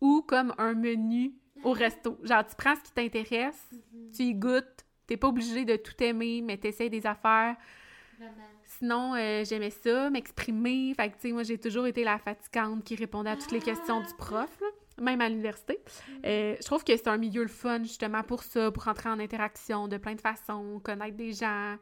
[0.00, 2.18] ou comme un menu au resto.
[2.24, 4.84] Genre, tu prends ce qui t'intéresse, Mhm, tu y goûtes.
[5.06, 7.56] T'es pas obligé de tout aimer, mais t'essayes des affaires.
[8.18, 8.34] Vraiment.
[8.64, 10.94] Sinon, euh, j'aimais ça, m'exprimer.
[10.94, 13.60] Fait que, tu sais, moi, j'ai toujours été la fatigante qui répondait à toutes les
[13.60, 14.66] questions du prof, là,
[15.00, 15.80] même à l'université.
[16.24, 19.18] Euh, je trouve que c'est un milieu le fun, justement, pour ça, pour entrer en
[19.18, 21.76] interaction de plein de façons, connaître des gens.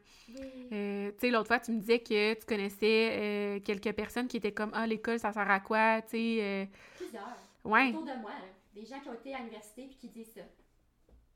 [0.73, 4.37] Euh, tu sais, l'autre fois, tu me disais que tu connaissais euh, quelques personnes qui
[4.39, 7.37] étaient comme «Ah, l'école, ça sert à quoi?» Tu sais, Plusieurs.
[7.65, 7.89] ouais.
[7.91, 8.47] Autour de moi, là.
[8.75, 10.43] Des gens qui ont été à l'université puis qui disent ça.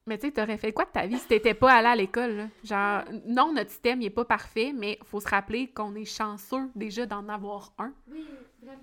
[0.07, 2.49] Mais tu sais, t'aurais fait quoi de ta vie si t'étais pas allé à l'école?
[2.65, 6.71] Genre, non, notre système, il est pas parfait, mais faut se rappeler qu'on est chanceux
[6.75, 7.93] déjà d'en avoir un.
[8.09, 8.27] Oui,
[8.61, 8.83] vraiment.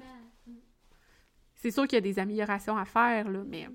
[1.60, 3.68] C'est sûr qu'il y a des améliorations à faire, là, mais...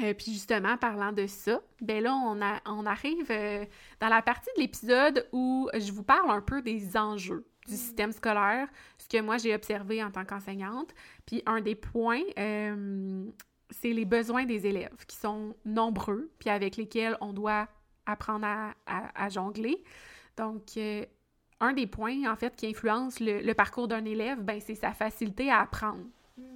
[0.00, 3.64] Euh, puis justement, parlant de ça, ben là, on, a, on arrive euh,
[3.98, 7.76] dans la partie de l'épisode où je vous parle un peu des enjeux du Mm.
[7.76, 10.94] système scolaire, ce que moi j'ai observé en tant qu'enseignante.
[11.26, 13.24] Puis un des points, euh,
[13.70, 17.66] c'est les besoins des élèves qui sont nombreux, puis avec lesquels on doit
[18.06, 19.82] apprendre à, à- à jongler.
[20.36, 20.78] Donc,
[21.60, 24.92] un des points, en fait, qui influence le, le parcours d'un élève, ben, c'est sa
[24.92, 26.04] facilité à apprendre.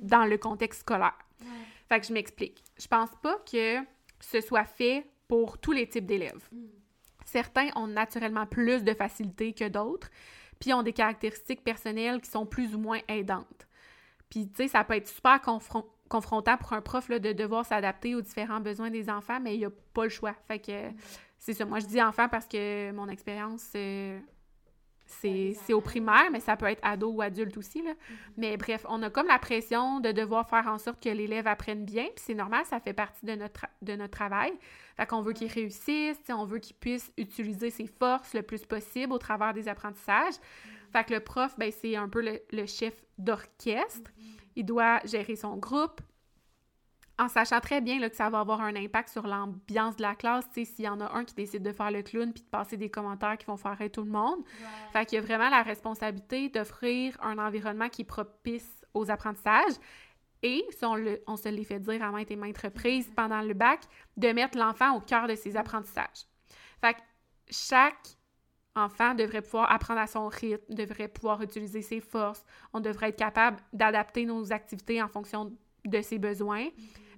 [0.02, 1.18] Dans le contexte scolaire.
[1.40, 1.46] Ouais.
[1.88, 2.62] Fait que je m'explique.
[2.78, 3.78] Je pense pas que
[4.20, 6.48] ce soit fait pour tous les types d'élèves.
[6.52, 6.66] Mm.
[7.24, 10.10] Certains ont naturellement plus de facilité que d'autres,
[10.60, 13.66] puis ont des caractéristiques personnelles qui sont plus ou moins aidantes.
[14.28, 17.64] Puis, tu sais, ça peut être super confron- confrontant pour un prof là, de devoir
[17.64, 20.34] s'adapter aux différents besoins des enfants, mais il n'y a pas le choix.
[20.46, 20.90] Fait que
[21.38, 21.64] c'est ça.
[21.64, 24.18] Moi, je dis enfant parce que mon expérience, euh,
[25.06, 27.82] c'est au primaire, mais ça peut être ado ou adulte aussi.
[27.82, 27.92] Là.
[28.36, 31.84] Mais bref, on a comme la pression de devoir faire en sorte que l'élève apprenne
[31.84, 34.52] bien, puis c'est normal, ça fait partie de notre, de notre travail.
[34.96, 39.12] Fait qu'on veut qu'il réussisse, on veut qu'il puisse utiliser ses forces le plus possible
[39.12, 40.34] au travers des apprentissages.
[40.92, 44.10] Fait que le prof, ben, c'est un peu le, le chef d'orchestre.
[44.56, 46.00] Il doit gérer son groupe,
[47.22, 50.14] en sachant très bien là, que ça va avoir un impact sur l'ambiance de la
[50.14, 52.76] classe, s'il y en a un qui décide de faire le clown puis de passer
[52.76, 54.40] des commentaires qui vont faire rire tout le monde.
[54.40, 54.92] Ouais.
[54.92, 59.74] Fait qu'il y a vraiment la responsabilité d'offrir un environnement qui est propice aux apprentissages
[60.42, 63.40] et, si on, le- on se l'est fait dire à maintes et maintes reprises pendant
[63.42, 63.80] le bac,
[64.16, 66.26] de mettre l'enfant au cœur de ses apprentissages.
[66.80, 67.00] Fait que
[67.48, 68.16] chaque
[68.74, 73.18] enfant devrait pouvoir apprendre à son rythme, devrait pouvoir utiliser ses forces, on devrait être
[73.18, 76.68] capable d'adapter nos activités en fonction de ses besoins.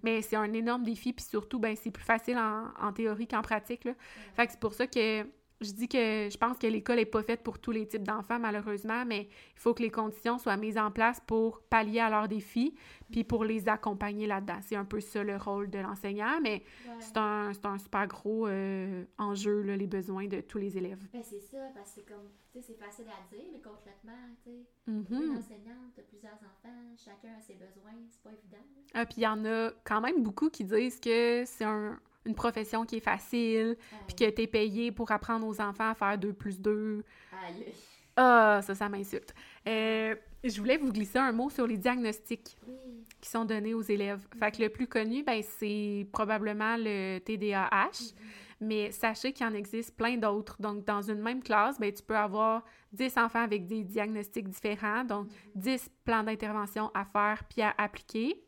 [0.04, 3.42] Mais c'est un énorme défi, puis surtout, ben, c'est plus facile en, en théorie qu'en
[3.42, 3.84] pratique.
[3.84, 3.94] Là.
[4.34, 5.26] Fait que c'est pour ça que
[5.60, 8.38] je dis que je pense que l'école n'est pas faite pour tous les types d'enfants,
[8.38, 12.28] malheureusement, mais il faut que les conditions soient mises en place pour pallier à leurs
[12.28, 12.74] défis,
[13.10, 14.58] puis pour les accompagner là-dedans.
[14.62, 16.94] C'est un peu ça le rôle de l'enseignant, mais Ouais.
[16.98, 21.06] c'est un, c'est un super gros euh, enjeu, là, les besoins de tous les élèves.
[21.12, 24.12] Ben, c'est ça, parce que c'est comme, tu sais, c'est facile à dire, mais concrètement,
[24.44, 25.04] tu sais, Mhm.
[25.22, 28.58] une enseignante, plusieurs enfants, chacun a ses besoins, c'est pas évident.
[28.58, 28.82] là.
[28.94, 32.34] Ah, puis il y en a quand même beaucoup qui disent que c'est un- une
[32.34, 36.32] profession qui est facile, puis que t'es payé pour apprendre aux enfants à faire 2
[36.32, 37.04] plus 2.
[37.46, 37.72] Aïe.
[38.16, 39.34] Ah, ça, ça m'insulte.
[39.66, 42.74] Euh, je voulais vous glisser un mot sur les diagnostics Oui.
[43.20, 44.24] qui sont donnés aux élèves.
[44.38, 48.14] Fait que le plus connu, ben, c'est probablement le TDAH,
[48.60, 50.56] mais sachez qu'il en existe plein d'autres.
[50.60, 55.02] Donc, dans une même classe, ben, tu peux avoir 10 enfants avec des diagnostics différents,
[55.04, 58.43] donc 10 plans d'intervention à faire puis à appliquer.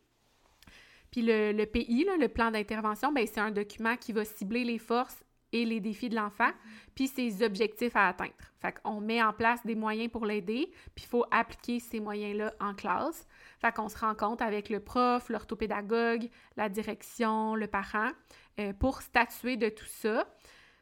[1.16, 5.24] Puis le, PI, le plan d'intervention, ben, c'est un document qui va cibler les forces
[5.50, 6.50] et les défis de l'enfant,
[6.94, 8.34] puis ses objectifs à atteindre.
[8.60, 12.52] Fait qu'on met en place des moyens pour l'aider, puis il faut appliquer ces moyens-là
[12.60, 13.26] en classe.
[13.62, 18.10] Fait qu'on se rend compte avec le prof, l'orthopédagogue, la direction, le parent,
[18.60, 20.28] euh, pour statuer de tout ça.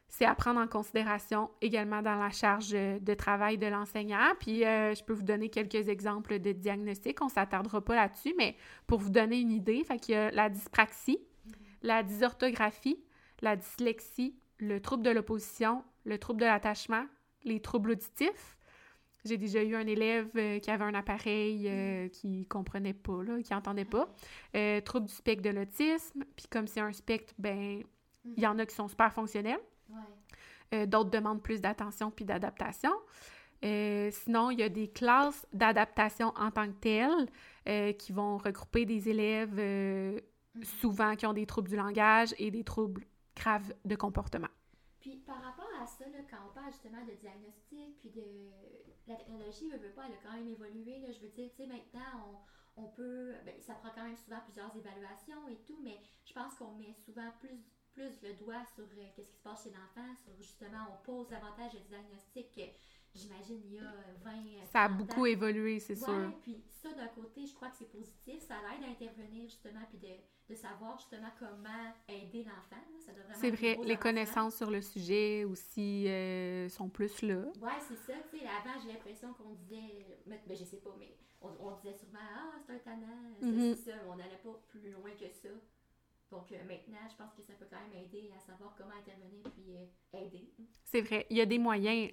[0.09, 4.33] C'est à prendre en considération également dans la charge de travail de l'enseignant.
[4.39, 7.21] Puis euh, je peux vous donner quelques exemples de diagnostics.
[7.21, 10.49] On ne s'attardera pas là-dessus, mais pour vous donner une idée, fait y a la
[10.49, 11.19] dyspraxie,
[11.83, 13.03] la dysorthographie,
[13.43, 17.05] la dyslexie, le trouble de l'opposition, le trouble de l'attachement,
[17.45, 18.57] les troubles auditifs.
[19.25, 23.41] J'ai déjà eu un élève euh, qui avait un appareil euh, qui comprenait pas, là,
[23.43, 24.09] qui entendait pas.
[24.55, 26.25] Euh, trouble du spectre de l'autisme.
[26.37, 27.83] Puis comme c'est un spectre, ben
[28.25, 29.61] il y en a qui sont super fonctionnels.
[30.75, 32.93] Euh, D'autres demandent plus d'attention puis d'adaptation.
[33.65, 37.29] Euh, sinon, il y a des classes d'adaptation en tant que telles
[37.67, 40.21] euh, qui vont regrouper des élèves euh,
[40.63, 44.49] souvent qui ont des troubles du langage et des troubles graves de comportement.
[45.01, 48.23] Puis par rapport à ça, là, quand on parle justement de diagnostic, puis de
[49.07, 50.99] la technologie, veut, veut pas, elle a quand même évolué.
[50.99, 52.41] Là, je veux dire, tu sais, maintenant,
[52.77, 56.33] on, on peut, ben, ça prend quand même souvent plusieurs évaluations et tout, mais je
[56.33, 59.71] pense qu'on met souvent plus, plus le doigt sur euh, qu'est-ce qui se passe chez
[59.71, 62.49] l'enfant, sur justement, on pose davantage le diagnostic
[63.15, 64.33] j'imagine il y a 20
[64.73, 65.25] Ça a 30 beaucoup ans.
[65.27, 66.33] évolué, c'est Ouais, sûr.
[66.43, 68.41] puis ça, d'un côté, je crois que c'est positif.
[68.43, 70.15] Ça l'aide à intervenir, justement, puis de,
[70.53, 72.83] de savoir, justement, comment aider l'enfant.
[73.35, 77.37] C'est vrai, les connaissances sur le sujet aussi euh, sont plus là.
[77.63, 78.15] Ouais, c'est ça.
[78.31, 81.77] Tu sais, avant, j'ai l'impression qu'on disait, mais ben, je sais pas, mais on, on
[81.77, 83.75] disait souvent, ah, c'est un tannant, Mhm.
[83.77, 83.97] c'est ça.
[84.09, 85.51] On n'allait pas plus loin que ça.
[86.31, 89.43] Donc euh, maintenant, je pense que ça peut quand même aider à savoir comment intervenir
[89.55, 90.51] puis euh, aider.
[90.85, 92.11] C'est vrai, il y a des moyens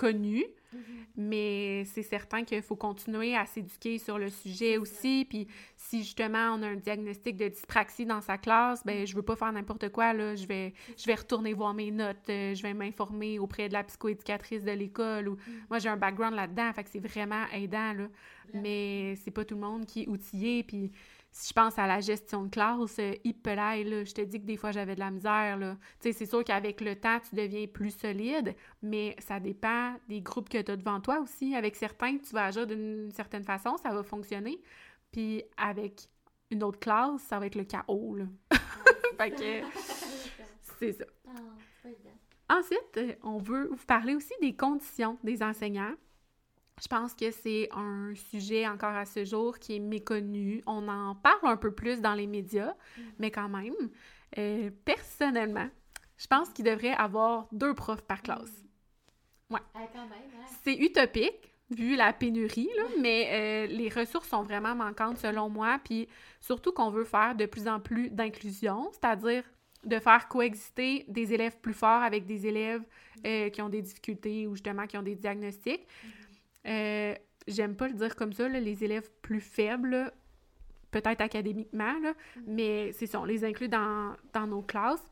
[0.00, 0.46] connus,
[1.14, 5.26] mais c'est certain qu'il faut continuer à s'éduquer sur le sujet aussi.
[5.28, 9.22] Puis si justement on a un diagnostic de dyspraxie dans sa classe, ben je veux
[9.22, 10.36] pas faire n'importe quoi là.
[10.36, 13.84] Je vais, je vais retourner voir mes notes, euh, je vais m'informer auprès de la
[13.84, 15.28] psychoéducatrice de l'école.
[15.28, 15.36] Ou
[15.68, 18.08] moi j'ai un background là-dedans, fait que c'est vraiment aidant là.
[18.54, 20.62] Mais c'est pas tout le monde qui est outillé.
[20.62, 20.90] Puis
[21.32, 24.46] si je pense à la gestion de classe, euh, hippelaille, là, je te dis que
[24.46, 25.56] des fois j'avais de la misère.
[25.56, 25.76] Là.
[26.00, 30.20] Tu sais, c'est sûr qu'avec le temps, tu deviens plus solide, mais ça dépend des
[30.20, 31.54] groupes que tu as devant toi aussi.
[31.54, 34.60] Avec certains, tu vas agir d'une certaine façon, ça va fonctionner.
[35.12, 36.08] Puis avec
[36.50, 38.16] une autre classe, ça va être le chaos.
[38.16, 38.24] Là.
[39.18, 39.78] Fait que
[40.78, 41.04] c'est ça.
[41.28, 42.58] Ah.
[42.58, 45.94] Ensuite, euh, on veut vous parler aussi des conditions des enseignants.
[46.80, 50.62] Je pense que c'est un sujet encore à ce jour qui est méconnu.
[50.66, 52.74] On en parle un peu plus dans les médias,
[53.18, 53.74] mais quand même,
[54.38, 55.68] euh, personnellement,
[56.16, 58.64] je pense qu'il devrait avoir deux profs par classe.
[59.52, 59.58] Ah,
[59.92, 60.46] quand même, hein.
[60.62, 65.80] C'est utopique, vu la pénurie, là, mais euh, les ressources sont vraiment manquantes selon moi.
[65.84, 66.08] Puis
[66.40, 69.44] surtout qu'on veut faire de plus en plus d'inclusion, c'est-à-dire
[69.84, 72.82] de faire coexister des élèves plus forts avec des élèves
[73.26, 75.86] euh, qui ont des difficultés ou justement qui ont des diagnostics.
[76.66, 77.14] Euh,
[77.46, 80.12] J'aime pas le dire comme ça, là, les élèves plus faibles,
[80.90, 82.14] peut-être académiquement, là,
[82.46, 85.02] mais c'est ça, on les inclut dans, dans nos classes.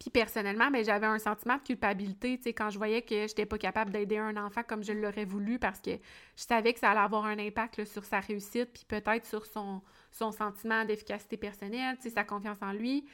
[0.00, 3.46] Puis personnellement, ben, j'avais un sentiment de culpabilité, tu sais, quand je voyais que j'étais
[3.46, 6.90] pas capable d'aider un enfant comme je l'aurais voulu parce que je savais que ça
[6.90, 11.96] allait avoir un impact sur sa réussite, puis peut-être sur son, son sentiment d'efficacité personnelle,
[11.96, 13.06] tu sais, sa confiance en lui.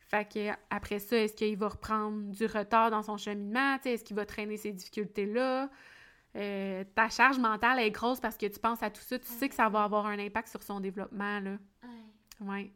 [0.00, 3.76] Fait que après ça, est-ce qu'il va reprendre du retard dans son cheminement?
[3.76, 5.70] Tu sais, est-ce qu'il va traîner ces difficultés-là?
[6.36, 9.48] Euh, ta charge mentale est grosse parce que tu penses à tout ça, tu sais
[9.48, 11.56] que ça va avoir un impact sur son développement, là.
[12.40, 12.70] Ouais.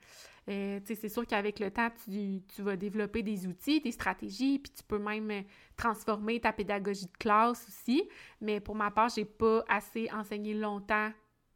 [0.48, 4.82] Euh, c'est sûr qu'avec le temps, tu, vas développer des outils, des stratégies, puis tu
[4.82, 5.42] peux même euh,
[5.76, 8.08] transformer ta pédagogie de classe aussi.
[8.40, 11.12] Mais pour ma part, j'ai pas assez enseigné longtemps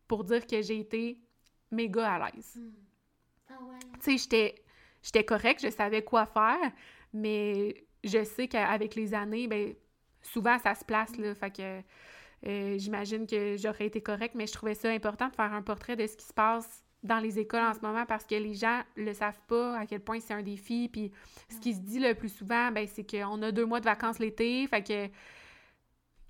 [0.06, 1.20] pour dire que j'ai été
[1.72, 2.56] méga à l'aise.
[2.56, 2.70] Hmm.
[3.48, 3.78] Ah ouais.
[4.04, 4.54] Tu sais,
[5.02, 6.72] j'étais correcte, je savais quoi faire,
[7.12, 9.74] mais je sais qu'avec les années, ben
[10.26, 11.34] souvent ça se place, là.
[11.34, 11.80] Fait que
[12.46, 15.96] euh, j'imagine que j'aurais été correcte, mais je trouvais ça important de faire un portrait
[15.96, 18.82] de ce qui se passe dans les écoles en ce moment parce que les gens
[18.96, 20.88] le savent pas à quel point c'est un défi.
[20.88, 21.12] Puis
[21.50, 24.18] ce qui se dit le plus souvent, ben, c'est qu'on a deux mois de vacances
[24.18, 25.08] l'été, fait que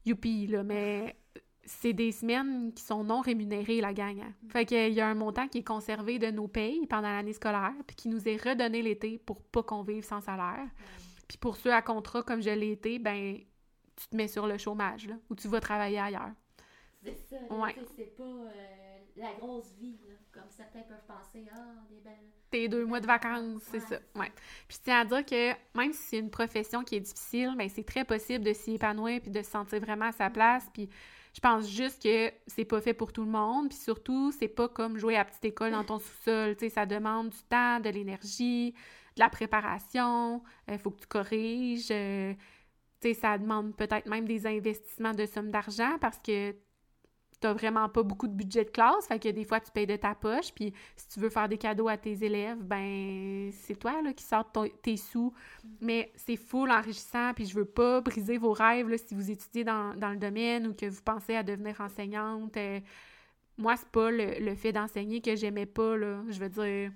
[0.04, 1.16] youpi, là, mais
[1.64, 4.20] c'est des semaines qui sont non rémunérées, la gang.
[4.20, 4.32] Hein.
[4.48, 7.74] Fait qu'il y a un montant qui est conservé de nos payes pendant l'année scolaire,
[7.86, 10.68] puis qui nous est redonné l'été pour pas qu'on vive sans salaire.
[11.26, 13.38] Puis pour ceux à contrat comme je l'ai été, ben
[13.96, 16.32] tu te mets sur le chômage, là, ou tu vas travailler ailleurs.
[17.02, 17.36] C'est ça,
[17.96, 22.30] c'est pas euh, la grosse vie, là comme certains peuvent penser, ah, des belles.
[22.50, 23.96] Tes deux mois de vacances, c'est ça.
[24.14, 24.30] Ouais.
[24.68, 27.66] Puis je tiens à dire que même si c'est une profession qui est difficile, mais
[27.66, 30.68] ben, c'est très possible de s'y épanouir puis de se sentir vraiment à sa place.
[30.72, 30.88] Puis
[31.32, 33.68] je pense juste que c'est pas fait pour tout le monde.
[33.68, 36.56] Puis surtout, c'est pas comme jouer à petite école dans ton sous-sol.
[36.56, 40.42] Tu sais, ça demande du temps, de l'énergie, de la préparation.
[40.68, 41.88] Il euh, faut que tu corriges.
[41.90, 42.34] Euh,
[43.00, 46.54] tu sais, ça demande peut-être même des investissements de sommes d'argent parce que
[47.40, 49.96] t'as vraiment pas beaucoup de budget de classe, fait que des fois tu payes de
[49.96, 54.00] ta poche, puis si tu veux faire des cadeaux à tes élèves, ben c'est toi
[54.02, 54.50] là, qui sors
[54.82, 55.32] tes sous.
[55.80, 59.64] Mais c'est full enrichissant, puis je veux pas briser vos rêves là, si vous étudiez
[59.64, 62.56] dans, le domaine ou que vous pensez à devenir enseignante.
[62.56, 62.80] Euh,
[63.58, 66.22] moi, c'est pas le, fait d'enseigner que j'aimais pas, là.
[66.28, 66.92] Je veux dire,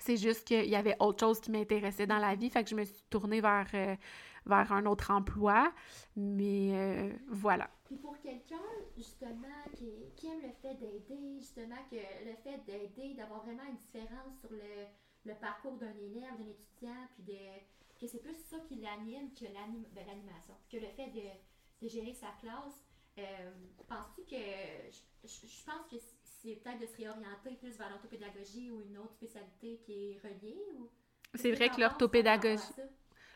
[0.00, 2.76] c'est juste qu'il y avait autre chose qui m'intéressait dans la vie, fait que je
[2.76, 3.66] me suis tournée vers...
[3.74, 3.96] Euh,
[4.46, 5.72] vers un autre emploi.
[6.16, 7.70] Mais euh, voilà.
[7.84, 8.60] Puis pour quelqu'un,
[8.96, 13.76] justement, qui, qui, aime le fait d'aider, justement, que le fait d'aider, d'avoir vraiment une
[13.76, 14.86] différence sur le,
[15.24, 19.44] le parcours d'un élève, d'un étudiant, puis de, que c'est plus ça qui l'anime que
[19.44, 22.84] ben, l'animation, que le fait de, de, gérer sa classe.
[23.18, 23.50] Euh,
[23.88, 24.36] Penses-tu que.
[24.36, 29.14] Je, je, pense que c'est peut-être de se réorienter plus vers l'orthopédagogie ou une autre
[29.14, 30.90] spécialité qui est reliée ou.
[31.34, 32.62] C'est vrai que l'orthopédagogie.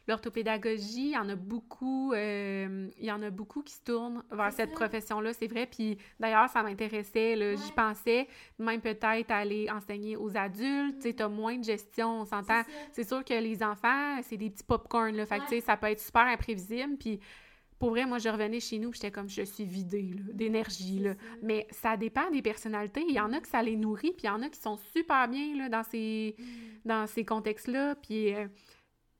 [0.08, 4.22] L'orthopédagogie, il y en a beaucoup, euh, il y en a beaucoup qui se tournent
[4.30, 5.66] vers cette profession-là, c'est vrai.
[5.66, 8.26] Puis d'ailleurs, ça m'intéressait, j'y pensais,
[8.58, 10.96] même peut-être aller enseigner aux adultes.
[10.96, 12.62] Tu sais, as moins de gestion, on s'entend.
[12.90, 15.26] C'est sûr que les enfants, c'est des petits pop-corn, là.
[15.26, 16.96] Fait que, tu sais, ça peut être super imprévisible.
[16.96, 17.20] Puis
[17.78, 21.14] pour vrai, moi, je revenais chez nous, j'étais comme, je suis vidée d'énergie, là.
[21.42, 23.04] Mais ça dépend des personnalités.
[23.06, 24.78] Il y en a que ça les nourrit, puis il y en a qui sont
[24.78, 26.44] super bien, là, dans ces, mm.
[26.86, 27.94] dans ces contextes-là.
[27.96, 28.34] Puis...
[28.34, 28.46] Euh,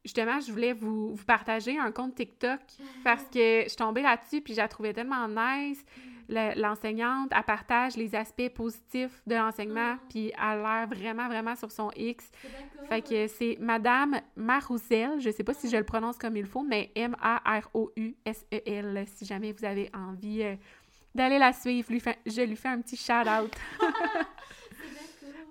[0.09, 2.61] justement, je voulais vous, partager un compte TikTok
[3.05, 5.85] parce que je suis tombée là-dessus puis je la trouvais tellement nice.
[6.31, 10.01] L'enseignante, elle partage les aspects positifs de l'enseignement ah.
[10.11, 12.31] puis elle a l'air vraiment, vraiment sur son X.
[12.87, 16.63] Fait que c'est Madame Marousel, je sais pas si je le prononce comme il faut,
[16.63, 17.85] mais M-A-R-O-U-S-E-L,
[19.07, 20.57] si jamais vous avez envie euh,
[21.15, 21.89] d'aller la suivre.
[22.27, 23.55] je lui fais un petit shout-out.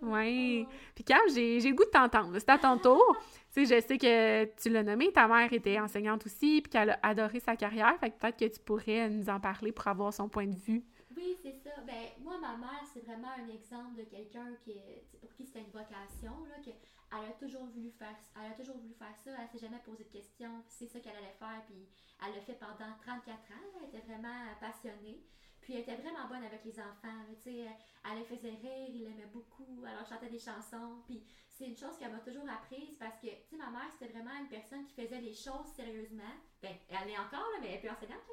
[0.02, 0.66] oui.
[0.96, 2.34] Puis Cam, j'ai le goût de t'entendre.
[2.40, 3.18] C'est à ton tour
[3.66, 7.40] je sais que tu l'as nommé, ta mère était enseignante aussi, puis qu'elle a adoré
[7.40, 10.48] sa carrière, fait que peut-être que tu pourrais nous en parler pour avoir son point
[10.48, 10.84] de vue.
[11.16, 11.72] Oui, c'est ça.
[11.86, 14.74] Ben, moi, ma mère, c'est vraiment un exemple de quelqu'un qui,
[15.20, 16.72] pour qui c'était une vocation, là, que
[17.10, 20.04] elle a toujours voulu faire, elle a toujours voulu faire ça, elle s'est jamais posé
[20.04, 21.88] de questions, c'est ça qu'elle allait faire, puis
[22.22, 25.24] elle l'a fait pendant 34 ans, elle était vraiment passionnée.
[25.68, 27.20] Puis elle était vraiment bonne avec les enfants.
[27.44, 27.68] Tu sais,
[28.06, 29.84] elle les faisait rire, il l'aimait beaucoup.
[29.86, 31.04] Alors, chantait des chansons.
[31.06, 34.14] Puis c'est une chose qu'elle m'a toujours apprise parce que, tu sais, ma mère, c'était
[34.14, 36.32] vraiment une personne qui faisait les choses sérieusement.
[36.62, 38.24] Ben, elle est encore, là, mais elle est plus enseignante,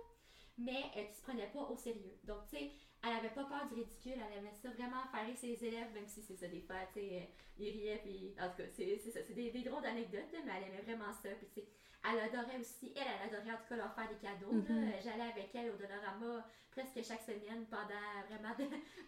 [0.59, 2.16] Mais elle ne se prenait pas au sérieux.
[2.23, 2.70] Donc, tu sais,
[3.03, 4.14] elle n'avait pas peur du ridicule.
[4.14, 7.01] Elle aimait ça vraiment faire rire ses élèves, même si c'est ça, des fois, tu
[7.01, 7.99] sais, ils riaient.
[8.05, 9.18] Puis, en tout cas, c'est ça.
[9.27, 11.31] C'est des, drôles d'anecdotes, mais elle aimait vraiment ça.
[11.53, 11.64] Puis,
[12.04, 14.52] elle adorait aussi, elle, elle adorait en tout cas leur faire des cadeaux.
[14.52, 15.02] Mm-hmm.
[15.02, 18.54] J'allais avec elle au Dolorama presque chaque semaine pendant vraiment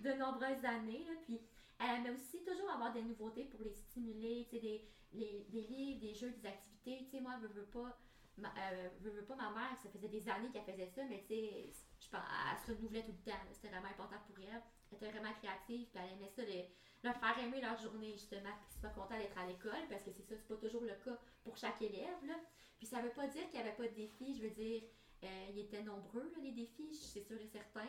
[0.01, 1.07] de, nombreuses années.
[1.25, 1.41] Puis
[1.79, 6.15] elle aimait aussi toujours avoir des nouveautés pour les stimuler, des, les, des livres, des
[6.15, 7.05] jeux, des activités.
[7.05, 7.99] Tu sais, moi, je veux pas.
[8.39, 11.35] Ma, euh, veux, pas ma mère, ça faisait des années qu'elle faisait ça, mais tu
[11.35, 12.21] sais, je pense,
[12.53, 13.39] elle se renouvelait tout le temps.
[13.53, 14.63] C'était vraiment important pour elle.
[14.91, 16.71] Elle était vraiment créative, puis elle aimait ça, les-
[17.03, 20.23] leur faire aimer leur journée, justement, qu'ils soient contents d'être à l'école, parce que c'est
[20.23, 22.35] ça, c'est pas toujours le cas pour chaque élève, là.
[22.79, 24.83] Puis ça veut pas dire qu'il y avait pas de défis, je veux dire,
[25.25, 27.87] euh, ils étaient nombreux, les défis, c'est sûr et certain.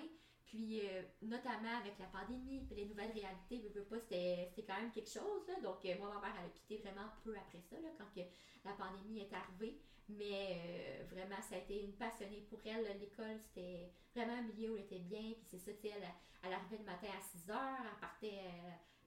[0.48, 4.80] Puis, euh, notamment avec la pandémie, puis les nouvelles réalités, veux, veux pas, c'était quand
[4.80, 5.46] même quelque chose.
[5.46, 5.60] Là.
[5.62, 8.26] Donc, euh, moi, ma mère, elle a quitté vraiment peu après ça, là, quand que
[8.64, 9.78] la pandémie est arrivée.
[10.08, 12.98] Mais euh, vraiment, ça a été une passionnée pour elle.
[12.98, 15.34] L'école, c'était vraiment un milieu où elle était bien.
[15.34, 15.96] Puis c'est ça, tu sais,
[16.44, 18.40] elle, arrivait le matin à 6 heures, elle partait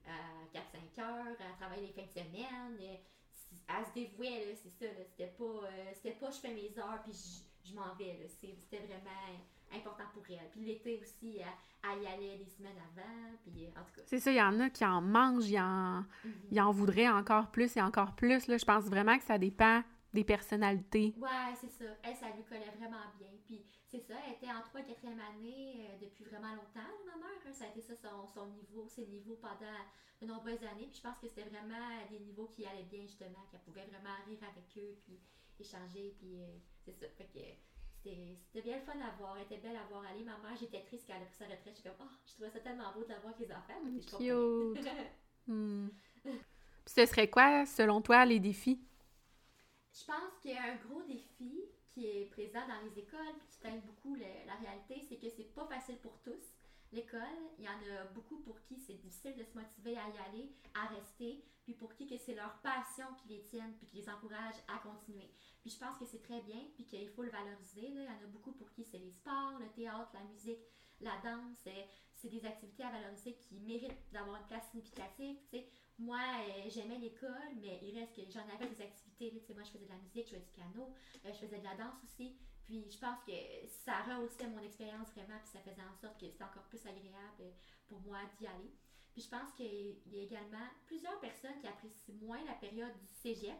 [0.05, 2.77] à 4-5 heures, elle travaillait les fins de semaine.
[2.79, 4.93] elle se dévouait, c'est ça.
[5.09, 8.27] C'était pas, pas je fais mes heures puis je, je m'en vais.
[8.27, 9.39] C'était vraiment
[9.73, 10.49] important pour elle.
[10.51, 11.47] Puis l'été aussi, elle,
[11.97, 13.37] elle y allait des semaines avant.
[13.43, 14.01] Puis euh, en tout cas.
[14.05, 16.03] C'est ça, il y en a qui en mangent, ils en,
[16.51, 18.47] ils en voudraient encore plus et encore plus.
[18.47, 18.57] Là.
[18.57, 21.13] Je pense vraiment que ça dépend des personnalités.
[21.17, 21.85] Ouais, c'est ça.
[22.03, 23.29] Elle, ça lui collait vraiment bien.
[23.45, 27.39] Puis c'est ça, elle était en 3 4 année euh, depuis vraiment longtemps, ma mère.
[27.45, 27.51] hein.
[27.53, 29.79] Ça a été ça son, son niveau, ses niveaux pendant
[30.21, 30.87] de nombreuses années.
[30.87, 34.15] Puis je pense que c'était vraiment des niveaux qui allaient bien, justement, qu'elle pouvait vraiment
[34.27, 35.19] rire avec eux, puis
[35.59, 36.13] échanger.
[36.19, 37.05] Puis euh, c'est ça.
[37.17, 37.39] Fait que
[38.03, 39.37] c'était bien le fun à voir.
[39.37, 40.23] Elle était belle à voir aller.
[40.23, 41.61] Ma mère, j'étais triste qu'elle a pris sa retraite.
[41.75, 43.81] Je suis comme, oh, je trouvais ça tellement beau de la voir avec les enfants.
[43.99, 45.11] Je comprenais.
[45.47, 45.87] Hmm.
[46.85, 48.79] Ce serait quoi, selon toi, les défis?
[49.93, 53.47] Je pense qu'il y a un gros défi qui est présent dans les écoles puis
[53.49, 56.55] qui teinte beaucoup le- la réalité, c'est que c'est pas facile pour tous.
[56.91, 57.21] L'école,
[57.57, 60.51] il y en a beaucoup pour qui c'est difficile de se motiver à y aller,
[60.73, 64.09] à rester, puis pour qui que c'est leur passion qui les tienne puis qui les
[64.09, 65.31] encourage à continuer.
[65.61, 67.87] Puis je pense que c'est très bien puis qu'il faut le valoriser.
[67.87, 70.59] Il y en a beaucoup pour qui c'est les sports, le théâtre, la musique,
[71.01, 71.57] la danse.
[71.63, 71.87] C'est-
[72.29, 75.37] des activités à valoriser qui méritent d'avoir une place significative.
[75.97, 79.43] Moi, euh, j'aimais l'école, mais il reste que j'en avais des activités.
[79.53, 80.93] moi, je faisais de la musique, je jouais du piano,
[81.25, 82.37] euh, je faisais de la danse aussi.
[82.65, 83.31] Puis je pense que
[83.67, 87.53] ça rehaussait mon expérience vraiment, puis ça faisait en sorte que c'était encore plus agréable
[87.87, 88.71] pour moi d'y aller.
[89.13, 93.07] Puis je pense qu'il y a également plusieurs personnes qui apprécient moins la période du
[93.07, 93.57] cégep.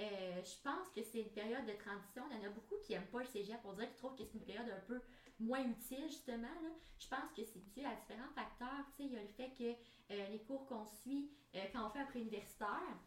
[0.00, 2.24] Euh, je pense que c'est une période de transition.
[2.30, 3.58] Il y en a beaucoup qui n'aiment pas le cégep.
[3.64, 5.00] On dirait qu'ils trouvent que c'est une période un peu
[5.40, 6.42] moins utile, justement.
[6.42, 6.70] là.
[6.98, 8.84] Je pense que c'est dû à différents facteurs.
[8.98, 9.72] Il y a le fait que
[10.14, 12.98] euh, les cours qu'on suit euh, quand on fait un préuniversitaire,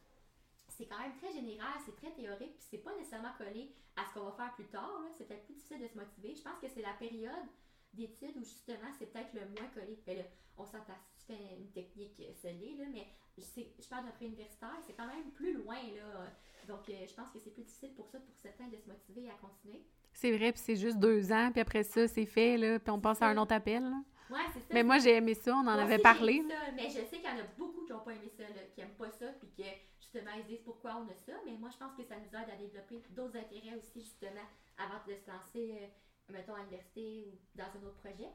[0.68, 4.14] c'est quand même très général, c'est très théorique, puis c'est pas nécessairement collé à ce
[4.14, 5.02] qu'on va faire plus tard.
[5.18, 6.36] C'est peut-être plus difficile de se motiver.
[6.36, 7.48] Je pense que c'est la période
[7.94, 9.98] d'études où justement c'est peut-être le moins collé.
[10.06, 10.24] Là,
[10.58, 13.08] on s'entend si tu fais une technique solide, là, mais
[13.38, 15.82] je parle d'un préuniversitaire, c'est quand même plus loin.
[15.96, 16.32] Là.
[16.68, 19.30] Donc euh, je pense que c'est plus difficile pour ça, pour certains, de se motiver
[19.30, 19.84] à continuer.
[20.20, 23.00] C'est vrai, puis c'est juste deux ans, puis après ça, c'est fait, là, puis on
[23.00, 23.84] passe à un autre appel.
[23.84, 24.02] là.
[24.32, 24.66] Ouais, c'est ça.
[24.74, 26.34] Mais moi, j'ai aimé ça, on en Moi avait aussi, parlé.
[26.38, 28.42] aimé ça, mais je sais qu'il y en a beaucoup qui n'ont pas aimé ça,
[28.44, 29.70] là, qui n'aiment pas ça, puis que
[30.02, 31.34] justement ils se disent pourquoi on a ça.
[31.46, 34.48] Mais moi, je pense que ça nous aide à développer d'autres intérêts aussi, justement,
[34.80, 38.34] avant de se lancer, euh, mettons, à l'université ou dans un autre projet.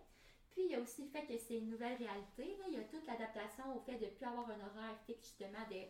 [0.52, 2.46] Puis il y a aussi le fait que c'est une nouvelle réalité.
[2.62, 2.64] là.
[2.68, 5.66] Il y a toute l'adaptation au fait de ne plus avoir un horaire fixe, justement,
[5.68, 5.82] de,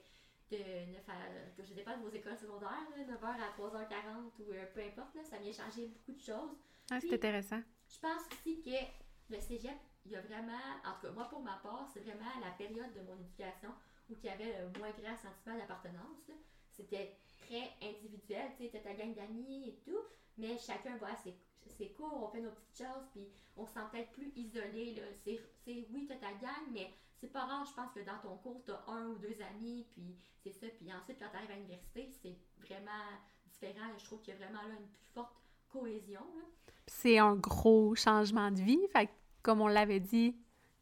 [0.53, 1.57] de 9 à.
[1.57, 5.15] que je pas de vos écoles secondaires, là, 9h à 3h40 ou euh, peu importe,
[5.15, 6.57] là, ça vient changer beaucoup de choses.
[6.91, 7.63] Ah, c'est intéressant.
[7.89, 11.41] Je pense aussi que le cégep, il y a vraiment, en tout cas, moi pour
[11.41, 13.71] ma part, c'est vraiment la période de mon éducation
[14.11, 16.31] où il y avait le moins grand sentiment d'appartenance.
[16.71, 20.01] C'était très individuel, tu sais, ta gang d'amis et tout,
[20.39, 21.35] mais chacun va à ses,
[21.71, 24.95] ses cours, on fait nos petites choses, puis on se sent peut-être plus isolé.
[24.95, 25.03] Là.
[25.25, 28.37] C'est, c'est- oui, t'as ta gang, mais c'est pas rare, je pense que dans ton
[28.39, 30.67] cours, t'as un ou deux amis, puis c'est ça.
[30.79, 32.91] Puis ensuite, quand t'arrives à l'université, c'est vraiment
[33.47, 33.97] différent.
[33.99, 35.35] Je trouve qu'il y a vraiment là une plus forte
[35.69, 36.21] cohésion.
[36.21, 36.45] là.
[36.87, 38.81] C'est un gros changement de vie.
[38.93, 39.09] Fait
[39.43, 40.37] comme on l'avait dit,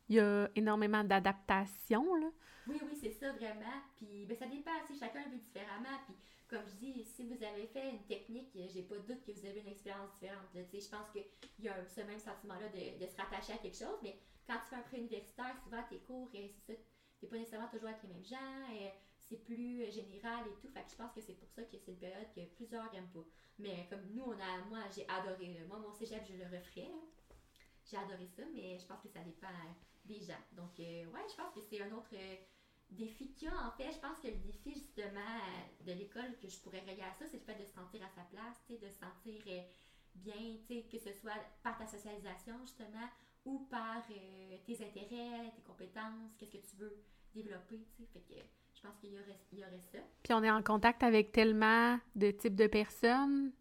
[0.08, 2.26] il y a énormément d'adaptation, là.
[2.66, 3.80] Oui, oui, c'est ça vraiment.
[3.96, 5.98] Puis ben, ça dépend, tu sais, chacun vit différemment.
[6.06, 6.14] Puis
[6.50, 9.32] comme je dis, si vous avez fait une technique, euh, j'ai pas de doute que
[9.32, 10.48] vous avez une expérience différente.
[10.54, 11.24] je pense qu'il
[11.64, 13.98] y a ce même sentiment-là de, se rattacher à quelque chose.
[14.02, 16.80] Mais quand tu fais un pré-universitaire, souvent tes cours, et c'est ça,
[17.20, 18.74] t'es pas nécessairement toujours avec les mêmes gens.
[18.74, 20.68] et c'est plus euh, général et tout.
[20.74, 23.12] Fait que je pense que c'est pour ça que c'est une période que plusieurs n'aiment
[23.12, 23.24] pas.
[23.60, 25.64] Mais comme nous, on a, moi, j'ai adoré.
[25.68, 26.90] Moi, mon cégep, je le referais.
[27.88, 29.72] J'ai adoré ça, mais je pense que ça dépend euh,
[30.04, 30.42] des gens.
[30.52, 32.36] Donc, euh, ouais, je pense que c'est un autre euh,
[32.90, 33.66] défi qu'il y a.
[33.66, 37.02] En fait, je pense que le défi, justement, euh, de l'école que je pourrais relier
[37.02, 39.62] à ça, c'est le fait de se sentir à sa place, de se sentir euh,
[40.14, 43.08] bien, que ce soit par ta socialisation, justement,
[43.44, 47.02] ou par euh, tes intérêts, tes compétences, qu'est-ce que tu veux
[47.34, 48.20] développer, tu sais.
[48.20, 48.34] Que
[48.74, 49.98] je pense qu'il y aurait ça.
[50.22, 53.52] Puis on est en contact avec tellement de types de personnes.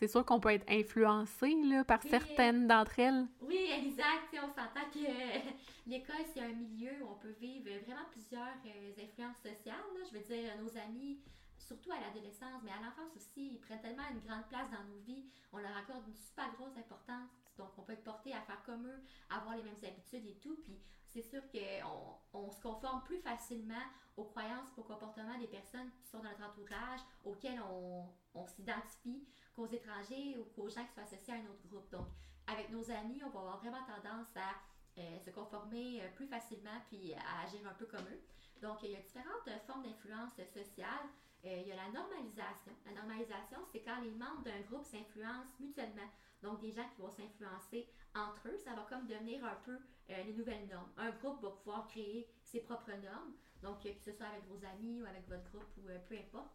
[0.00, 2.08] C'est sûr qu'on peut être influencé, là, par Oui.
[2.10, 3.26] certaines d'entre elles.
[3.42, 4.32] Oui, exact.
[4.32, 5.40] On s'entend que euh,
[5.86, 9.76] l'école, c'est un milieu où on peut vivre vraiment plusieurs euh, influences sociales.
[9.92, 10.00] là.
[10.10, 11.20] Je veux dire, nos amis
[11.58, 15.00] surtout à l'adolescence, mais à l'enfance aussi, ils prennent tellement une grande place dans nos
[15.04, 17.28] vies, on leur accorde une super grosse importance.
[17.58, 20.56] Donc, on peut être porté à faire comme eux, avoir les mêmes habitudes et tout.
[20.64, 20.80] Puis,
[21.12, 23.82] c'est sûr qu'on on se conforme plus facilement
[24.16, 29.66] aux croyances aux comportements des personnes qui sont dans notre entourage, auxquelles on, s'identifie, qu'aux
[29.66, 31.90] étrangers ou qu'aux gens qui sont associés à un autre groupe.
[31.90, 32.06] Donc,
[32.46, 34.54] avec nos amis, on va avoir vraiment tendance à
[34.98, 38.22] euh, se conformer euh, plus facilement puis à agir un peu comme eux.
[38.60, 41.06] Donc, il y a différentes formes d'influence sociale.
[41.44, 42.72] Euh, il y a la normalisation.
[42.86, 46.08] La normalisation, c'est quand les membres d'un groupe s'influencent mutuellement.
[46.42, 49.78] Donc, des gens qui vont s'influencer entre eux, ça va comme devenir un peu
[50.08, 50.90] les nouvelles normes.
[50.96, 55.00] Un groupe va pouvoir créer ses propres normes, donc que ce soit avec vos amis
[55.00, 56.50] ou avec votre groupe ou peu importe.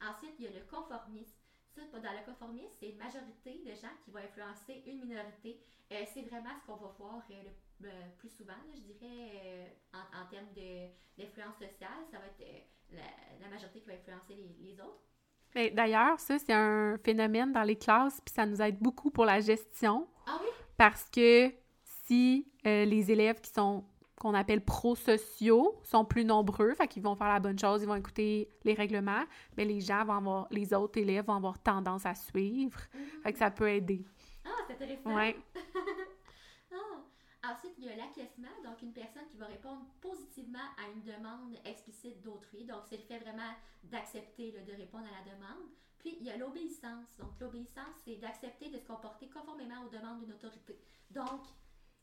[0.00, 1.34] Ensuite, il y a le conformisme.
[1.74, 5.60] Ça, dans le conformisme, c'est une majorité de gens qui vont influencer une minorité.
[5.88, 7.50] c'est vraiment ce qu'on va voir le
[7.80, 10.48] ben, plus souvent, je dirais, euh, en, termes
[11.18, 12.96] d'influence sociale, ça va être euh,
[13.40, 15.00] la, majorité qui va influencer les, autres.
[15.54, 19.24] Ben, d'ailleurs, ça, c'est un phénomène dans les classes, puis ça nous aide beaucoup pour
[19.24, 20.06] la gestion.
[20.26, 20.48] Ah oui?
[20.76, 21.52] Parce que
[21.84, 23.84] si euh, les élèves qui sont
[24.16, 27.94] qu'on appelle prosociaux sont plus nombreux, fait qu'ils vont faire la bonne chose, ils vont
[27.94, 29.24] écouter les règlements,
[29.56, 32.78] mais les gens vont avoir, les autres élèves vont avoir tendance à suivre.
[32.78, 33.22] Mm-hmm.
[33.22, 34.04] Fait que ça peut aider.
[34.44, 35.16] Ah, c'est intéressant.
[35.16, 35.38] Ouais.
[37.50, 41.56] Ensuite, il y a l'acquiescement, donc une personne qui va répondre positivement à une demande
[41.64, 42.64] explicite d'autrui.
[42.64, 43.52] Donc, c'est le fait vraiment
[43.84, 45.68] d'accepter, de répondre à la demande.
[45.98, 47.16] Puis, il y a l'obéissance.
[47.18, 50.78] Donc, l'obéissance, c'est d'accepter de se comporter conformément aux demandes d'une autorité.
[51.10, 51.42] Donc,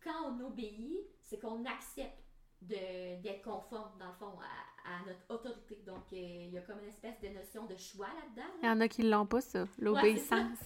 [0.03, 2.23] quand on obéit, c'est qu'on accepte
[2.61, 5.83] d'être conforme, dans le fond, à, notre autorité.
[5.85, 8.49] Donc, euh, il y a comme une espèce de notion de choix là-dedans.
[8.63, 10.59] Il y en a qui l'ont pas, ça, l'obéissance.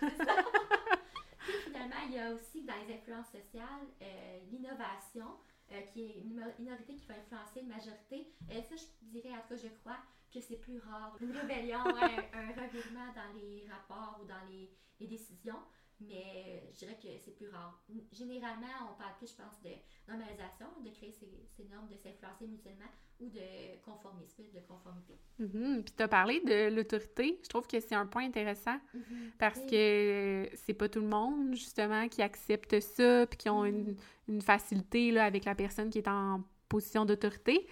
[2.08, 5.36] il y a aussi dans les influences sociales euh, l'innovation,
[5.72, 8.32] euh, qui est une minorité qui va influencer une majorité.
[8.50, 9.98] Et ça, je dirais, en tout cas, je crois
[10.32, 11.16] que c'est plus rare.
[11.20, 15.58] Une rébellion, un, revirement dans les rapports ou dans les décisions
[16.00, 17.80] mais je dirais que c'est plus rare.
[18.12, 19.70] Généralement, on parle plus, je pense, de
[20.08, 22.90] normalisation, de créer ces, ces normes, de s'influencer mutuellement
[23.20, 25.14] ou de conformisme, de conformité.
[25.38, 27.38] Mm Puis tu as parlé de l'autorité.
[27.42, 29.32] Je trouve que c'est un point intéressant mhm.
[29.38, 33.92] parce que c'est pas tout le monde, justement, qui accepte ça puis qui ont une,
[33.92, 33.96] mhm.
[34.28, 37.66] une, facilité là, avec la personne qui est en position d'autorité.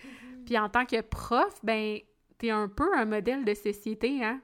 [0.46, 1.98] Puis en tant que prof, ben,
[2.38, 4.40] tu es un peu un modèle de société, hein?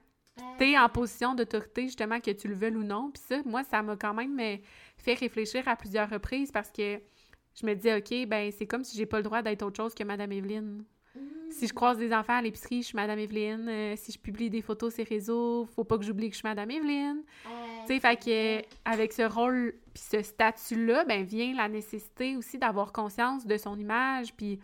[0.59, 3.11] Tu es en position d'autorité, justement, que tu le veuilles ou non.
[3.11, 4.57] Puis ça, moi, ça m'a quand même euh,
[4.97, 7.01] fait réfléchir à plusieurs reprises parce que
[7.55, 9.95] je me dis, OK, ben c'est comme si j'ai pas le droit d'être autre chose
[9.95, 10.84] que Madame Evelyne.
[11.51, 13.68] Si je croise des enfants à l'épicerie, je suis Madame Evelyne.
[13.68, 16.38] Euh, si je publie des photos sur les réseaux, faut pas que j'oublie que je
[16.38, 17.22] suis Madame Evelyne.
[17.86, 22.59] tu sais, fait que avec ce rôle puis ce statut-là, ben vient la nécessité aussi
[22.59, 24.61] d'avoir conscience de son image puis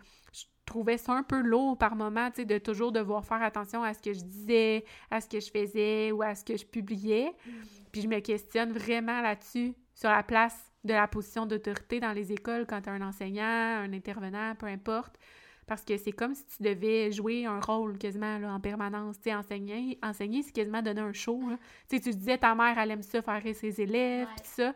[0.67, 3.93] trouvais ça un peu lourd par moment, tu sais, de toujours devoir faire attention à
[3.93, 7.31] ce que je disais, à ce que je faisais ou à ce que je publiais.
[7.45, 7.51] Mm.
[7.91, 12.31] Puis je me questionne vraiment là-dessus, sur la place de la position d'autorité dans les
[12.31, 15.17] écoles quand tu un enseignant, un intervenant, peu importe.
[15.65, 19.17] Parce que c'est comme si tu devais jouer un rôle quasiment là, en permanence.
[19.17, 21.41] Tu sais, enseigner, enseigner c'est quasiment donner un show.
[21.89, 24.73] Tu sais, tu disais ta mère, elle aime ça, faire ses élèves, puis ça.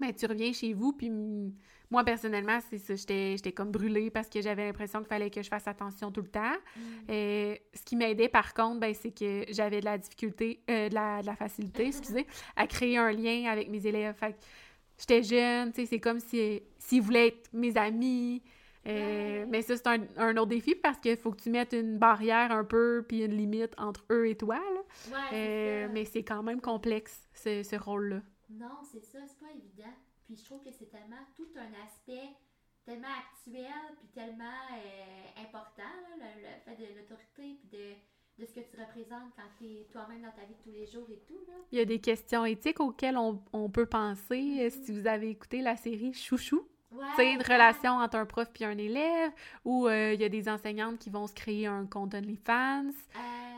[0.00, 1.12] Mais tu reviens chez vous, puis
[1.90, 2.94] moi, personnellement, c'est ça.
[2.94, 6.28] J'étais comme brûlée parce que j'avais l'impression qu'il fallait que je fasse attention tout le
[6.28, 6.56] temps.
[6.76, 6.80] Mm.
[7.10, 10.94] Et ce qui m'aidait, par contre, ben, c'est que j'avais de la difficulté, euh, de,
[10.94, 12.26] la, de, la, facilité, excusez,
[12.56, 14.14] à créer un lien avec mes élèves.
[14.16, 14.36] Fait
[14.98, 18.42] j'étais jeune, tu sais, c'est comme si s'ils voulaient être mes amis.
[18.86, 21.96] Euh, mais ça, c'est un, un, autre défi parce qu'il faut que tu mettes une
[21.98, 24.56] barrière un peu puis une limite entre eux et toi.
[24.56, 25.18] Là.
[25.32, 28.20] Euh, mais c'est quand même complexe, ce, ce rôle-là.
[28.50, 29.94] Non, c'est ça, c'est pas évident.
[30.34, 32.34] Puis je trouve que c'est tellement tout un aspect
[32.84, 38.60] tellement actuel puis tellement euh, important, le, fait de l'autorité puis de, de, ce que
[38.60, 41.38] tu représentes quand tu es toi-même dans ta vie de tous les jours et tout.
[41.46, 41.54] Là.
[41.70, 45.00] Il y a des questions éthiques auxquelles on, on peut penser euh, si mm-hmm.
[45.00, 46.66] vous avez écouté la série Chouchou.
[46.90, 49.32] Ouais, une relation entre un prof puis un élève,
[49.64, 52.92] ou euh, il y a des enseignantes qui vont se créer un compte OnlyFans.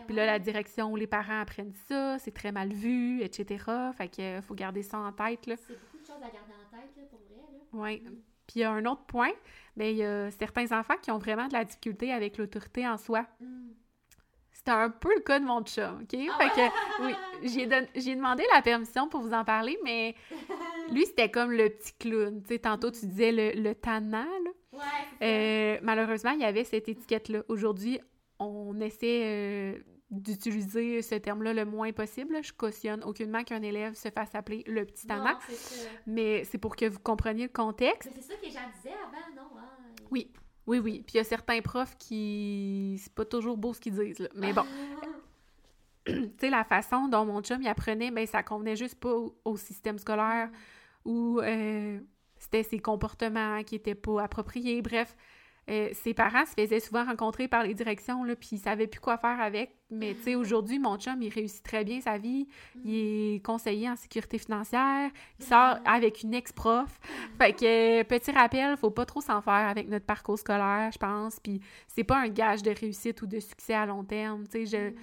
[0.06, 3.64] puis là, la direction ou les parents apprennent ça, c'est très mal vu, etc.
[3.94, 5.40] Fait qu'il faut garder ça en tête.
[5.44, 7.36] C'est beaucoup de choses à garder en tête, là, pour vrai.
[7.76, 8.02] Oui.
[8.46, 9.32] Puis il y a un autre point,
[9.76, 12.96] bien, il y a certains enfants qui ont vraiment de la difficulté avec l'autorité en
[12.96, 13.26] soi.
[13.40, 13.68] Mm.
[14.52, 16.18] C'est un peu le cas de mon chum, OK?
[16.30, 17.14] Ah fait que, oui,
[17.94, 20.14] j'ai, demandé la permission pour vous en parler, mais
[20.92, 22.42] lui, c'était comme le petit clown.
[22.42, 24.50] Tu sais, tantôt, tu disais le, le tannant, là.
[24.72, 24.82] Ouais,
[25.22, 27.42] euh, malheureusement, il y avait cette étiquette-là.
[27.48, 28.00] Aujourd'hui,
[28.38, 29.78] on essaie euh,
[30.10, 32.42] d'utiliser ce terme-là le moins possible.
[32.42, 35.38] Je cautionne aucunement qu'un élève se fasse appeler le petit tannant.
[36.06, 38.10] Mais c'est pour que vous compreniez le contexte.
[38.14, 39.58] Mais c'est ça que j'en disais avant, non?
[39.58, 39.66] Hein?
[40.10, 40.32] Oui.
[40.66, 41.02] Oui, oui.
[41.06, 43.00] Puis il y a certains profs qui.
[43.02, 44.28] C'est pas toujours beau ce qu'ils disent, là.
[44.34, 44.64] Mais bon.
[46.06, 49.56] tu sais, la façon dont mon chum y apprenait, ben ça convenait juste pas au,
[49.56, 50.50] système scolaire
[51.04, 52.00] ou euh,
[52.38, 54.82] c'était ses comportements qui étaient pas appropriés.
[54.82, 55.16] Bref,
[55.68, 59.00] euh, ses parents se faisaient souvent rencontrer par les directions, là, puis ils savaient plus
[59.00, 59.74] quoi faire avec.
[59.90, 62.46] Mais, tu sais, aujourd'hui, mon chum, il réussit très bien sa vie.
[62.84, 62.94] Il
[63.34, 65.10] est conseiller en sécurité financière.
[65.40, 67.00] Il sort avec une ex-prof.
[67.38, 71.40] Fait que, petit rappel, faut pas trop s'en faire avec notre parcours scolaire, je pense.
[71.40, 74.44] Puis c'est pas un gage de réussite ou de succès à long terme.
[74.46, 74.94] Tu sais,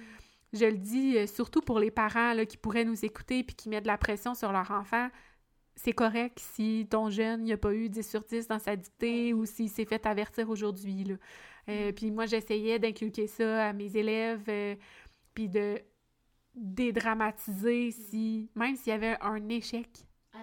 [0.52, 3.54] je, je le dis euh, surtout pour les parents là, qui pourraient nous écouter puis
[3.54, 5.08] qui mettent de la pression sur leur enfant
[5.76, 9.44] c'est correct si ton jeune n'a pas eu 10 sur 10 dans sa dictée ou
[9.44, 11.04] s'il s'est fait avertir aujourd'hui.
[11.68, 11.92] Euh, mm.
[11.94, 14.76] puis moi, j'essayais d'inculquer ça à mes élèves, euh,
[15.34, 15.80] puis de
[16.54, 19.88] dédramatiser si, même s'il y avait un échec.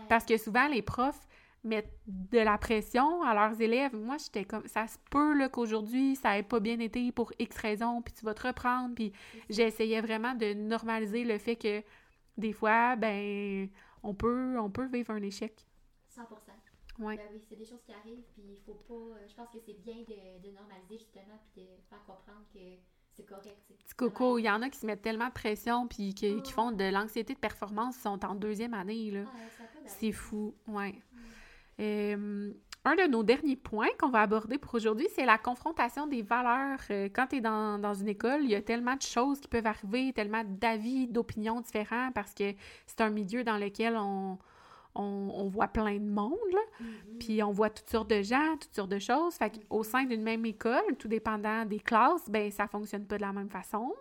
[0.09, 1.27] Parce que souvent, les profs
[1.63, 3.95] mettent de la pression à leurs élèves.
[3.95, 8.01] Moi, j'étais comme, ça se peut qu'aujourd'hui, ça n'ait pas bien été pour X raisons,
[8.01, 8.95] puis tu vas te reprendre.
[8.95, 9.11] Puis
[9.49, 11.83] j'essayais vraiment de normaliser le fait que
[12.37, 13.69] des fois, ben
[14.03, 15.65] on peut, on peut vivre un échec.
[16.09, 16.21] 100
[16.99, 17.17] ouais.
[17.17, 18.93] Ben oui, c'est des choses qui arrivent, puis il faut pas.
[18.93, 22.59] Euh, je pense que c'est bien de, de, normaliser justement, puis de faire comprendre que
[23.13, 23.57] c'est correct.
[23.67, 26.51] Petit coco, il y en a qui se mettent tellement de pression, puis qui, qui
[26.51, 29.11] font de l'anxiété de performance, ils sont en deuxième année.
[29.11, 29.23] là.
[29.25, 29.37] Ah,
[29.85, 30.91] c'est fou, ouais.
[30.93, 31.17] Mm.
[31.79, 36.23] Euh, un de nos derniers points qu'on va aborder pour aujourd'hui, c'est la confrontation des
[36.23, 36.79] valeurs.
[36.89, 39.47] Euh, quand tu es dans, dans, une école, il y a tellement de choses qui
[39.47, 42.53] peuvent arriver, tellement d'avis, d'opinions différents parce que
[42.87, 44.39] c'est un milieu dans lequel on,
[44.95, 46.37] on, voit plein de monde,
[46.81, 47.17] mm-hmm.
[47.19, 49.35] puis on voit toutes sortes de gens, toutes sortes de choses.
[49.35, 53.21] Fait qu'au sein d'une même école, tout dépendant des classes, ben ça fonctionne pas de
[53.21, 53.93] la même façon.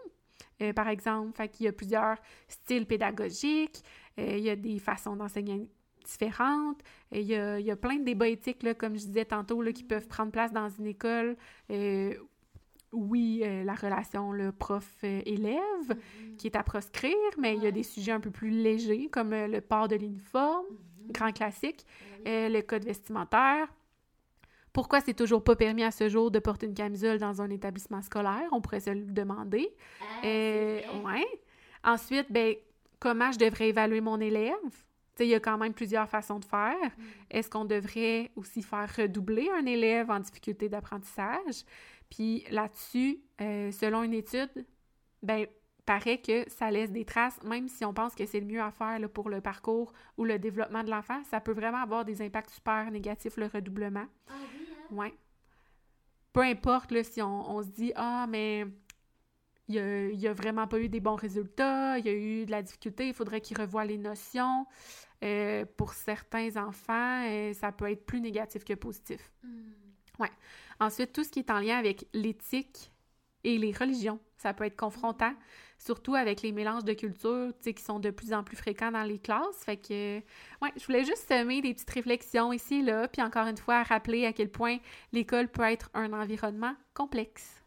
[0.62, 2.16] Euh, par exemple, fait qu'il y a plusieurs
[2.48, 3.82] styles pédagogiques,
[4.18, 5.68] euh, il y a des façons d'enseigner
[6.04, 6.80] différentes.
[7.12, 9.62] Il y, a, il y a plein de débats éthiques, là, comme je disais tantôt,
[9.62, 11.36] là, qui peuvent prendre place dans une école.
[11.70, 12.14] Euh,
[12.92, 16.36] oui, euh, la relation le prof-élève mm-hmm.
[16.36, 19.32] qui est à proscrire, mais il y a des sujets un peu plus légers, comme
[19.32, 21.12] euh, le port de l'uniforme, mm-hmm.
[21.12, 21.86] grand classique,
[22.24, 23.68] le code vestimentaire.
[24.72, 28.02] Pourquoi c'est toujours pas permis à ce jour de porter une camisole dans un établissement
[28.02, 28.48] scolaire?
[28.52, 29.68] On pourrait se le demander.
[30.00, 31.26] Ah, ouais.
[31.82, 32.54] Ensuite, ben,
[33.00, 34.54] comment je devrais évaluer mon élève?
[35.24, 36.76] Il y a quand même plusieurs façons de faire.
[36.76, 37.02] Mm.
[37.30, 41.64] Est-ce qu'on devrait aussi faire redoubler un élève en difficulté d'apprentissage?
[42.08, 44.66] Puis là-dessus, euh, selon une étude,
[45.22, 45.46] ben
[45.86, 48.70] paraît que ça laisse des traces, même si on pense que c'est le mieux à
[48.70, 52.50] faire pour le parcours ou le développement de l'enfant, ça peut vraiment avoir des impacts
[52.50, 54.06] super négatifs, le redoublement.
[54.28, 54.94] Ah oui, hein?
[54.94, 55.14] Ouais.
[56.32, 58.66] Peu importe là, si on, on se dit Ah, mais
[59.70, 62.50] il n'y a, a, vraiment pas eu des bons résultats, il y a eu de
[62.50, 64.66] la difficulté, il faudrait qu'il revoie les notions.
[65.22, 69.30] Euh, pour certains enfants, euh, ça peut être plus négatif que positif.
[69.42, 69.70] Hmm.
[70.18, 70.30] Ouais.
[70.80, 72.90] Ensuite, tout ce qui est en lien avec l'éthique
[73.44, 75.34] et les religions, ça peut être confrontant,
[75.78, 79.18] surtout avec les mélanges de cultures, qui sont de plus en plus fréquents dans les
[79.18, 79.62] classes.
[79.64, 80.18] Fait que,
[80.62, 83.82] ouais, je voulais juste semer des petites réflexions ici et là, puis encore une fois,
[83.82, 84.78] rappeler à quel point
[85.12, 87.59] l'école peut être un environnement complexe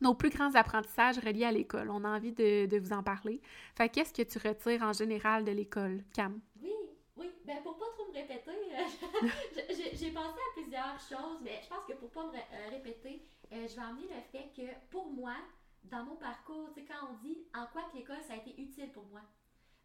[0.00, 1.90] nos plus grands apprentissages reliés à l'école.
[1.90, 3.40] On a envie de, vous en parler.
[3.76, 6.40] Fait qu'est-ce que tu retires en général de l'école, Cam?
[6.62, 6.72] Oui,
[7.16, 7.30] oui.
[7.44, 8.52] Ben pour pas trop me répéter,
[9.94, 13.22] j'ai pensé à plusieurs choses, mais je pense que pour pas me euh, répéter,
[13.52, 15.34] euh, je vais emmener le fait que pour moi,
[15.84, 18.90] dans mon parcours, tu quand on dit en quoi que l'école, ça a été utile
[18.92, 19.22] pour moi.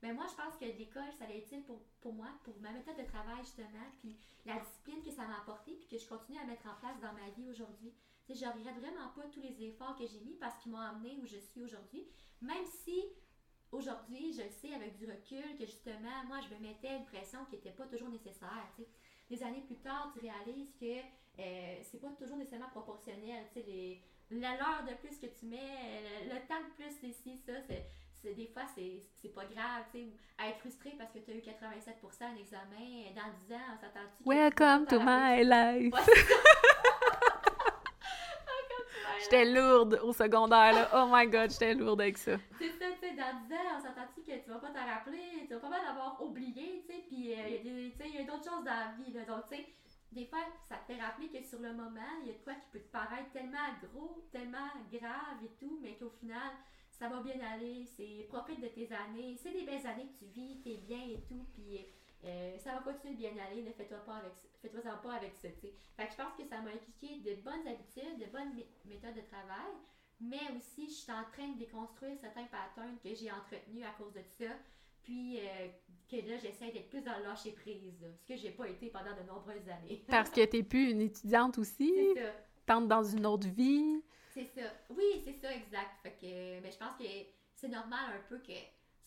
[0.02, 2.72] Ben moi, je pense que l'école, ça a été utile pour, pour moi, pour ma
[2.72, 6.40] méthode de travail, justement, puis la discipline que ça m'a apporté, puis que je continue
[6.40, 7.94] à mettre en place dans ma vie aujourd'hui
[8.30, 11.26] je regrette vraiment pas tous les efforts que j'ai mis parce qu'ils m'ont amené où
[11.26, 12.08] je suis aujourd'hui.
[12.42, 13.04] Même si
[13.72, 17.46] aujourd'hui, je le sais avec du recul que justement, moi, je me mettais une pression
[17.46, 18.68] qui n'était pas toujours nécessaire.
[19.30, 21.00] Des années plus tard, tu réalises que
[21.40, 23.46] euh, c'est pas toujours nécessairement proportionnel.
[23.56, 28.48] Les, l'heure de plus que tu mets, le, temps de plus ici, ça, c'est, des
[28.48, 29.84] fois, c'est, pas grave.
[29.92, 30.08] sais
[30.40, 34.24] être frustré parce que tu as eu 87% à l'examen, dans 10 ans, on s'attend-tu?
[34.26, 35.94] Welcome to my life!
[39.22, 40.90] J'étais lourde au secondaire, là.
[40.96, 42.38] Oh my god, j'étais lourde avec ça.
[42.58, 45.46] C'est ça, tu sais, dans 10 ans, on s'entend-tu que tu vas pas t'en rappeler,
[45.48, 48.72] tu vas pas mal d'avoir oublié, tu sais, euh, il y a d'autres choses dans
[48.72, 49.12] la vie.
[49.14, 49.66] Donc, tu sais,
[50.12, 50.40] des fois,
[50.70, 52.80] ça te fait rappeler que sur le moment, il y a de quoi qui peut
[52.80, 56.52] te paraître tellement gros, tellement grave et tout, mais qu'au final,
[56.92, 60.26] ça va bien aller, c'est profite de tes années, c'est des belles années que tu
[60.26, 61.86] vis, t'es bien et tout, puis
[62.26, 65.50] euh, ça va continuer de bien aller, ne fais-toi pas avec fais-toi pas avec ça,
[65.50, 65.68] tu.
[65.98, 68.54] Fait que je pense que ça m'a impliqué de bonnes habitudes, de bonnes
[68.86, 69.74] méthodes de travail,
[70.22, 74.14] mais aussi je suis en train de déconstruire certains patterns que j'ai entretenus à cause
[74.14, 74.52] de ça,
[75.04, 75.68] puis euh,
[76.10, 79.16] que là j'essaie d'être plus dans le lâcher prise, ce que j'ai pas été pendant
[79.16, 80.04] de nombreuses années.
[80.08, 81.94] Parce que t'es plus une étudiante aussi?
[82.16, 82.32] C'est ça.
[82.66, 84.02] Tente dans une autre vie?
[84.34, 84.62] C'est ça.
[84.90, 86.00] Oui, c'est ça, exact.
[86.02, 87.04] Fait que, mais je pense que
[87.54, 88.54] c'est normal un peu que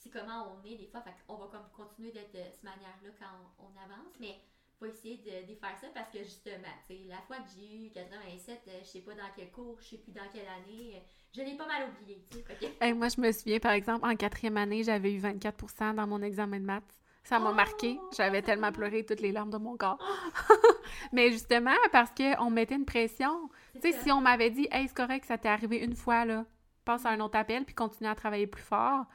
[0.06, 1.00] c'est comment on est des fois.
[1.00, 4.36] Fait qu'on va comme continuer d'être de cette manière-là quand on, avance, mais
[4.78, 7.90] faut essayer de défaire ça parce que justement, tu sais, la fois que j'ai eu
[7.90, 11.00] 87, euh, je sais pas dans quel cours, je sais plus dans quelle année, euh,
[11.34, 12.92] je l'ai pas mal oublié, tu sais.
[12.92, 16.60] moi, je me souviens, par exemple, en quatrième année, j'avais eu 24% dans mon examen
[16.60, 16.84] de maths.
[17.24, 17.98] Ça m'a marqué.
[18.00, 19.98] Oh, j'avais tellement pleuré toutes les larmes de mon corps.
[21.12, 23.50] Mais justement, parce qu'on mettait une pression.
[23.74, 26.44] Tu sais, si on m'avait dit, hey, c'est correct, ça t'est arrivé une fois, là,
[26.84, 29.06] passe à un autre appel puis continue à travailler plus fort,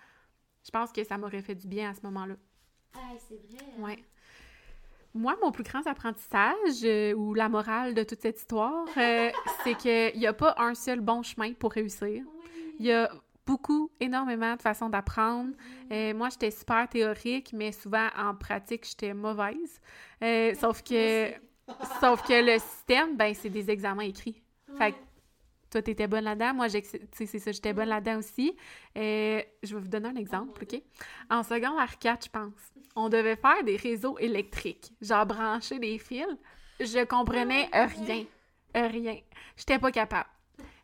[0.63, 2.35] je pense que ça m'aurait fait du bien à ce moment-là.
[2.95, 3.65] Ah, c'est vrai.
[3.77, 3.83] Hein?
[3.83, 4.03] Ouais.
[5.13, 9.29] Moi, mon plus grand apprentissage euh, ou la morale de toute cette histoire, euh,
[9.63, 12.23] c'est qu'il n'y a pas un seul bon chemin pour réussir.
[12.79, 13.11] Il y a
[13.45, 15.51] beaucoup, énormément de façons d'apprendre.
[15.91, 19.81] Euh, moi, j'étais super théorique, mais souvent en pratique, j'étais mauvaise.
[20.57, 21.31] Sauf que
[21.99, 24.41] sauf que le système, ben, c'est des examens écrits.
[24.77, 24.97] Fait que
[25.71, 26.53] toi, t'étais bonne là-dedans.
[26.53, 28.55] Moi, c'est ça, j'étais bonne là-dedans aussi.
[28.97, 30.81] Euh, je vais vous donner un exemple, OK?
[31.29, 32.53] En secondaire 4, je pense,
[32.95, 34.91] on devait faire des réseaux électriques.
[35.01, 36.25] Genre brancher des fils.
[36.79, 38.25] Je comprenais rien.
[38.75, 39.17] Rien.
[39.55, 40.29] J'étais pas capable.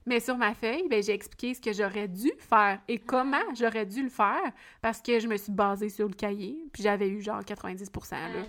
[0.07, 3.85] Mais sur ma feuille, ben, j'ai expliqué ce que j'aurais dû faire et comment j'aurais
[3.85, 7.21] dû le faire parce que je me suis basée sur le cahier, puis j'avais eu
[7.21, 8.45] genre 90 là.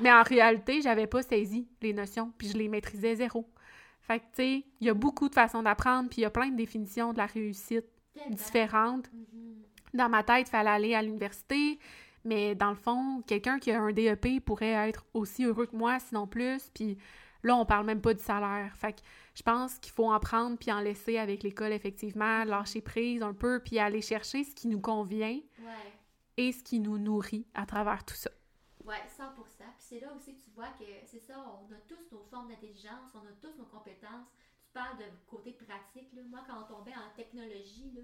[0.00, 3.48] Mais en réalité, j'avais pas saisi les notions, puis je les maîtrisais zéro.
[4.06, 6.30] Fait que, tu sais, il y a beaucoup de façons d'apprendre, puis il y a
[6.30, 7.86] plein de définitions de la réussite
[8.30, 9.08] différentes.
[9.08, 9.96] Mm-hmm.
[9.96, 11.78] Dans ma tête, il fallait aller à l'université,
[12.24, 15.98] mais dans le fond, quelqu'un qui a un DEP pourrait être aussi heureux que moi,
[15.98, 16.98] sinon plus, puis
[17.42, 18.76] là, on parle même pas du salaire.
[18.76, 19.00] Fait que
[19.34, 23.34] je pense qu'il faut en prendre puis en laisser avec l'école, effectivement, lâcher prise un
[23.34, 25.40] peu puis aller chercher ce qui nous convient
[26.36, 28.30] et ce qui nous nourrit à travers tout ça.
[28.84, 29.55] Oui, 100 Puis
[29.88, 33.12] c'est là aussi que tu vois que c'est ça, on a tous nos formes d'intelligence,
[33.14, 34.26] on a tous nos compétences.
[34.64, 36.12] Tu parles de côté pratique.
[36.12, 36.22] Là.
[36.28, 38.02] Moi, quand on tombait en technologie, là,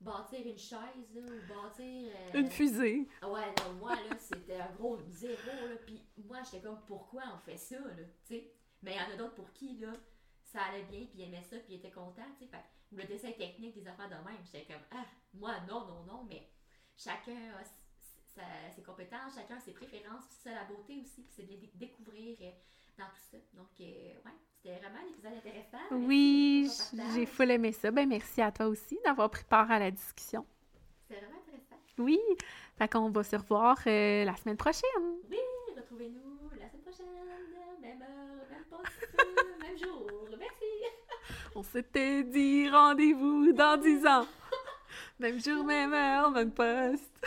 [0.00, 2.12] bâtir une chaise là, ou bâtir.
[2.14, 3.08] Euh, une fusée.
[3.22, 5.68] Ouais, moi, là, c'était un gros zéro.
[5.68, 8.52] Là, puis moi, j'étais comme, pourquoi on fait ça, là, tu sais?
[8.82, 9.92] Mais il y en a d'autres pour qui, là,
[10.44, 12.22] ça allait bien, puis ils aimaient ça, puis ils étaient contents,
[12.92, 14.38] le dessin technique, des affaires de même.
[14.44, 16.48] J'étais comme, ah, moi, non, non, non, mais
[16.96, 17.64] chacun a
[18.74, 22.36] ses compétences, chacun ses préférences, puis c'est ça la beauté aussi, puis c'est de découvrir
[22.40, 22.50] euh,
[22.98, 23.36] dans tout ça.
[23.54, 25.78] Donc, euh, ouais, c'était vraiment un épisode intéressant.
[25.92, 26.70] Oui,
[27.14, 27.90] j'ai full aimé ça.
[27.90, 30.46] Ben, merci à toi aussi d'avoir pris part à la discussion.
[31.02, 31.76] C'était vraiment intéressant.
[31.98, 32.18] Oui,
[32.76, 34.90] fait qu'on va se revoir euh, la semaine prochaine.
[35.30, 35.38] Oui,
[35.76, 37.06] retrouvez-nous la semaine prochaine,
[37.80, 39.18] même heure, même poste,
[39.60, 40.10] même jour.
[41.54, 44.26] On s'était dit rendez-vous dans 10 ans.
[45.20, 47.24] Même jour, même heure, même poste.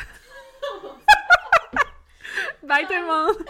[2.67, 3.45] Bye tout le monde!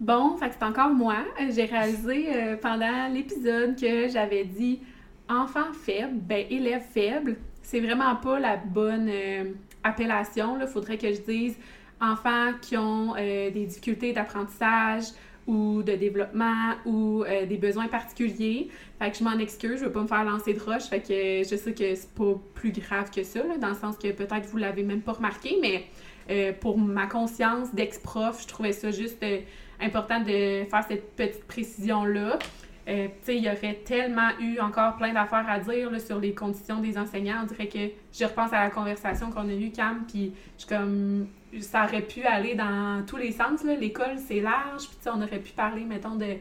[0.00, 1.18] Bon, fait que c'est encore moi.
[1.50, 4.80] J'ai réalisé euh, pendant l'épisode que j'avais dit
[5.28, 7.36] enfant faible, ben élève faible.
[7.62, 9.44] C'est vraiment pas la bonne euh,
[9.84, 10.58] appellation.
[10.60, 11.56] Il faudrait que je dise
[12.00, 15.04] enfants qui ont euh, des difficultés d'apprentissage
[15.46, 18.68] ou de développement ou des besoins particuliers.
[19.00, 20.84] Fait que je m'en excuse, je veux pas me faire lancer de roche.
[20.84, 24.12] Fait que je sais que c'est pas plus grave que ça, dans le sens que
[24.12, 25.84] peut-être vous l'avez même pas remarqué, mais
[26.30, 29.40] euh, pour ma conscience d'ex-prof, je trouvais ça juste euh,
[29.80, 32.38] important de faire cette petite précision-là.
[32.86, 36.96] sais, il y aurait tellement eu encore plein d'affaires à dire sur les conditions des
[36.98, 37.40] enseignants.
[37.42, 41.26] On dirait que je repense à la conversation qu'on a eue, Cam, puis je comme
[41.60, 43.62] ça aurait pu aller dans tous les sens.
[43.64, 44.88] L'école, c'est large.
[44.88, 46.36] Puis, on aurait pu parler, mettons, de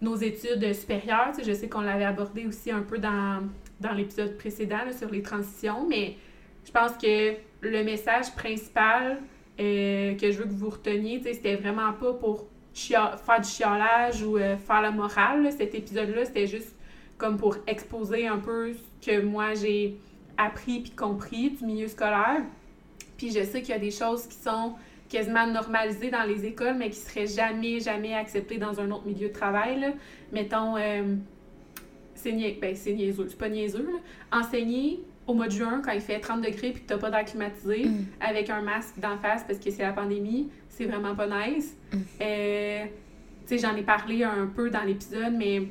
[0.00, 1.32] nos études supérieures.
[1.42, 3.40] je sais qu'on l'avait abordé aussi un peu dans,
[3.80, 6.16] dans l'épisode précédent sur les transitions, mais
[6.64, 9.18] je pense que le message principal
[9.60, 14.36] euh, que je veux que vous reteniez, c'était vraiment pas pour faire du chiolage ou
[14.36, 15.50] euh, faire la morale.
[15.56, 16.74] Cet épisode-là, c'était juste
[17.18, 19.96] comme pour exposer un peu ce que moi j'ai
[20.36, 22.42] appris puis compris du milieu scolaire.
[23.16, 24.74] Puis je sais qu'il y a des choses qui sont
[25.08, 29.28] quasiment normalisées dans les écoles, mais qui seraient jamais, jamais acceptées dans un autre milieu
[29.28, 29.94] de travail.
[30.32, 31.14] Mettons, euh,
[32.14, 33.88] c'est ben, niaiseux, c'est pas niaiseux.
[34.32, 37.24] Enseigner au mois de juin, quand il fait 30 degrés puis que t'as pas d'air
[37.24, 38.06] climatisé, mm.
[38.20, 41.76] avec un masque d'en face parce que c'est la pandémie, c'est vraiment pas nice.
[41.92, 41.96] Mm.
[42.20, 42.84] Euh,
[43.46, 45.62] tu sais, j'en ai parlé un peu dans l'épisode, mais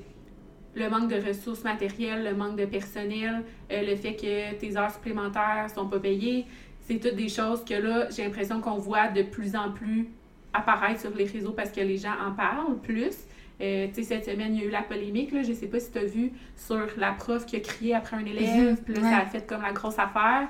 [0.75, 4.91] le manque de ressources matérielles, le manque de personnel, euh, le fait que tes heures
[4.91, 6.45] supplémentaires sont pas payées,
[6.81, 10.09] c'est toutes des choses que là, j'ai l'impression qu'on voit de plus en plus
[10.53, 13.15] apparaître sur les réseaux parce que les gens en parlent plus.
[13.61, 15.79] Euh, tu sais, cette semaine, il y a eu la polémique, là, je sais pas
[15.79, 18.77] si tu as vu, sur la prof qui a crié après un élève, mhm.
[18.77, 20.47] puis là, ça a fait comme la grosse affaire.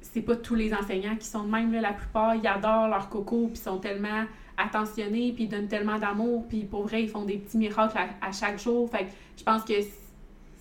[0.00, 3.08] C'est pas tous les enseignants qui sont de même, là, la plupart, ils adorent leur
[3.08, 4.24] coco, puis sont tellement
[4.56, 8.30] attentionnés, puis ils donnent tellement d'amour, puis pour vrai, ils font des petits miracles à,
[8.30, 8.88] chaque jour.
[8.88, 9.74] Fait je pense que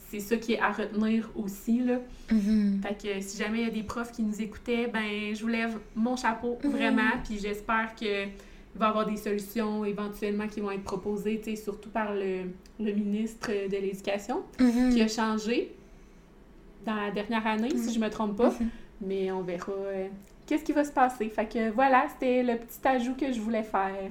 [0.10, 2.00] c'est ça qui est à retenir aussi, là.
[2.32, 2.82] Mhm.
[2.82, 5.48] Fait que si jamais il y a des profs qui nous écoutaient, ben je vous
[5.48, 6.72] lève mon chapeau Mhm.
[6.72, 8.28] vraiment, puis j'espère que
[8.76, 12.46] il va y avoir des solutions éventuellement qui vont être proposées, surtout par le,
[12.80, 14.94] le ministre de l'Éducation, Mhm.
[14.94, 15.74] qui a changé
[16.86, 18.50] dans la dernière année, si je me trompe pas.
[18.50, 18.70] Mhm.
[19.06, 20.08] Mais on verra euh,
[20.48, 21.30] qu'est-ce qui va se passer.
[21.30, 24.10] Fait que voilà, c'était le petit ajout que je voulais faire.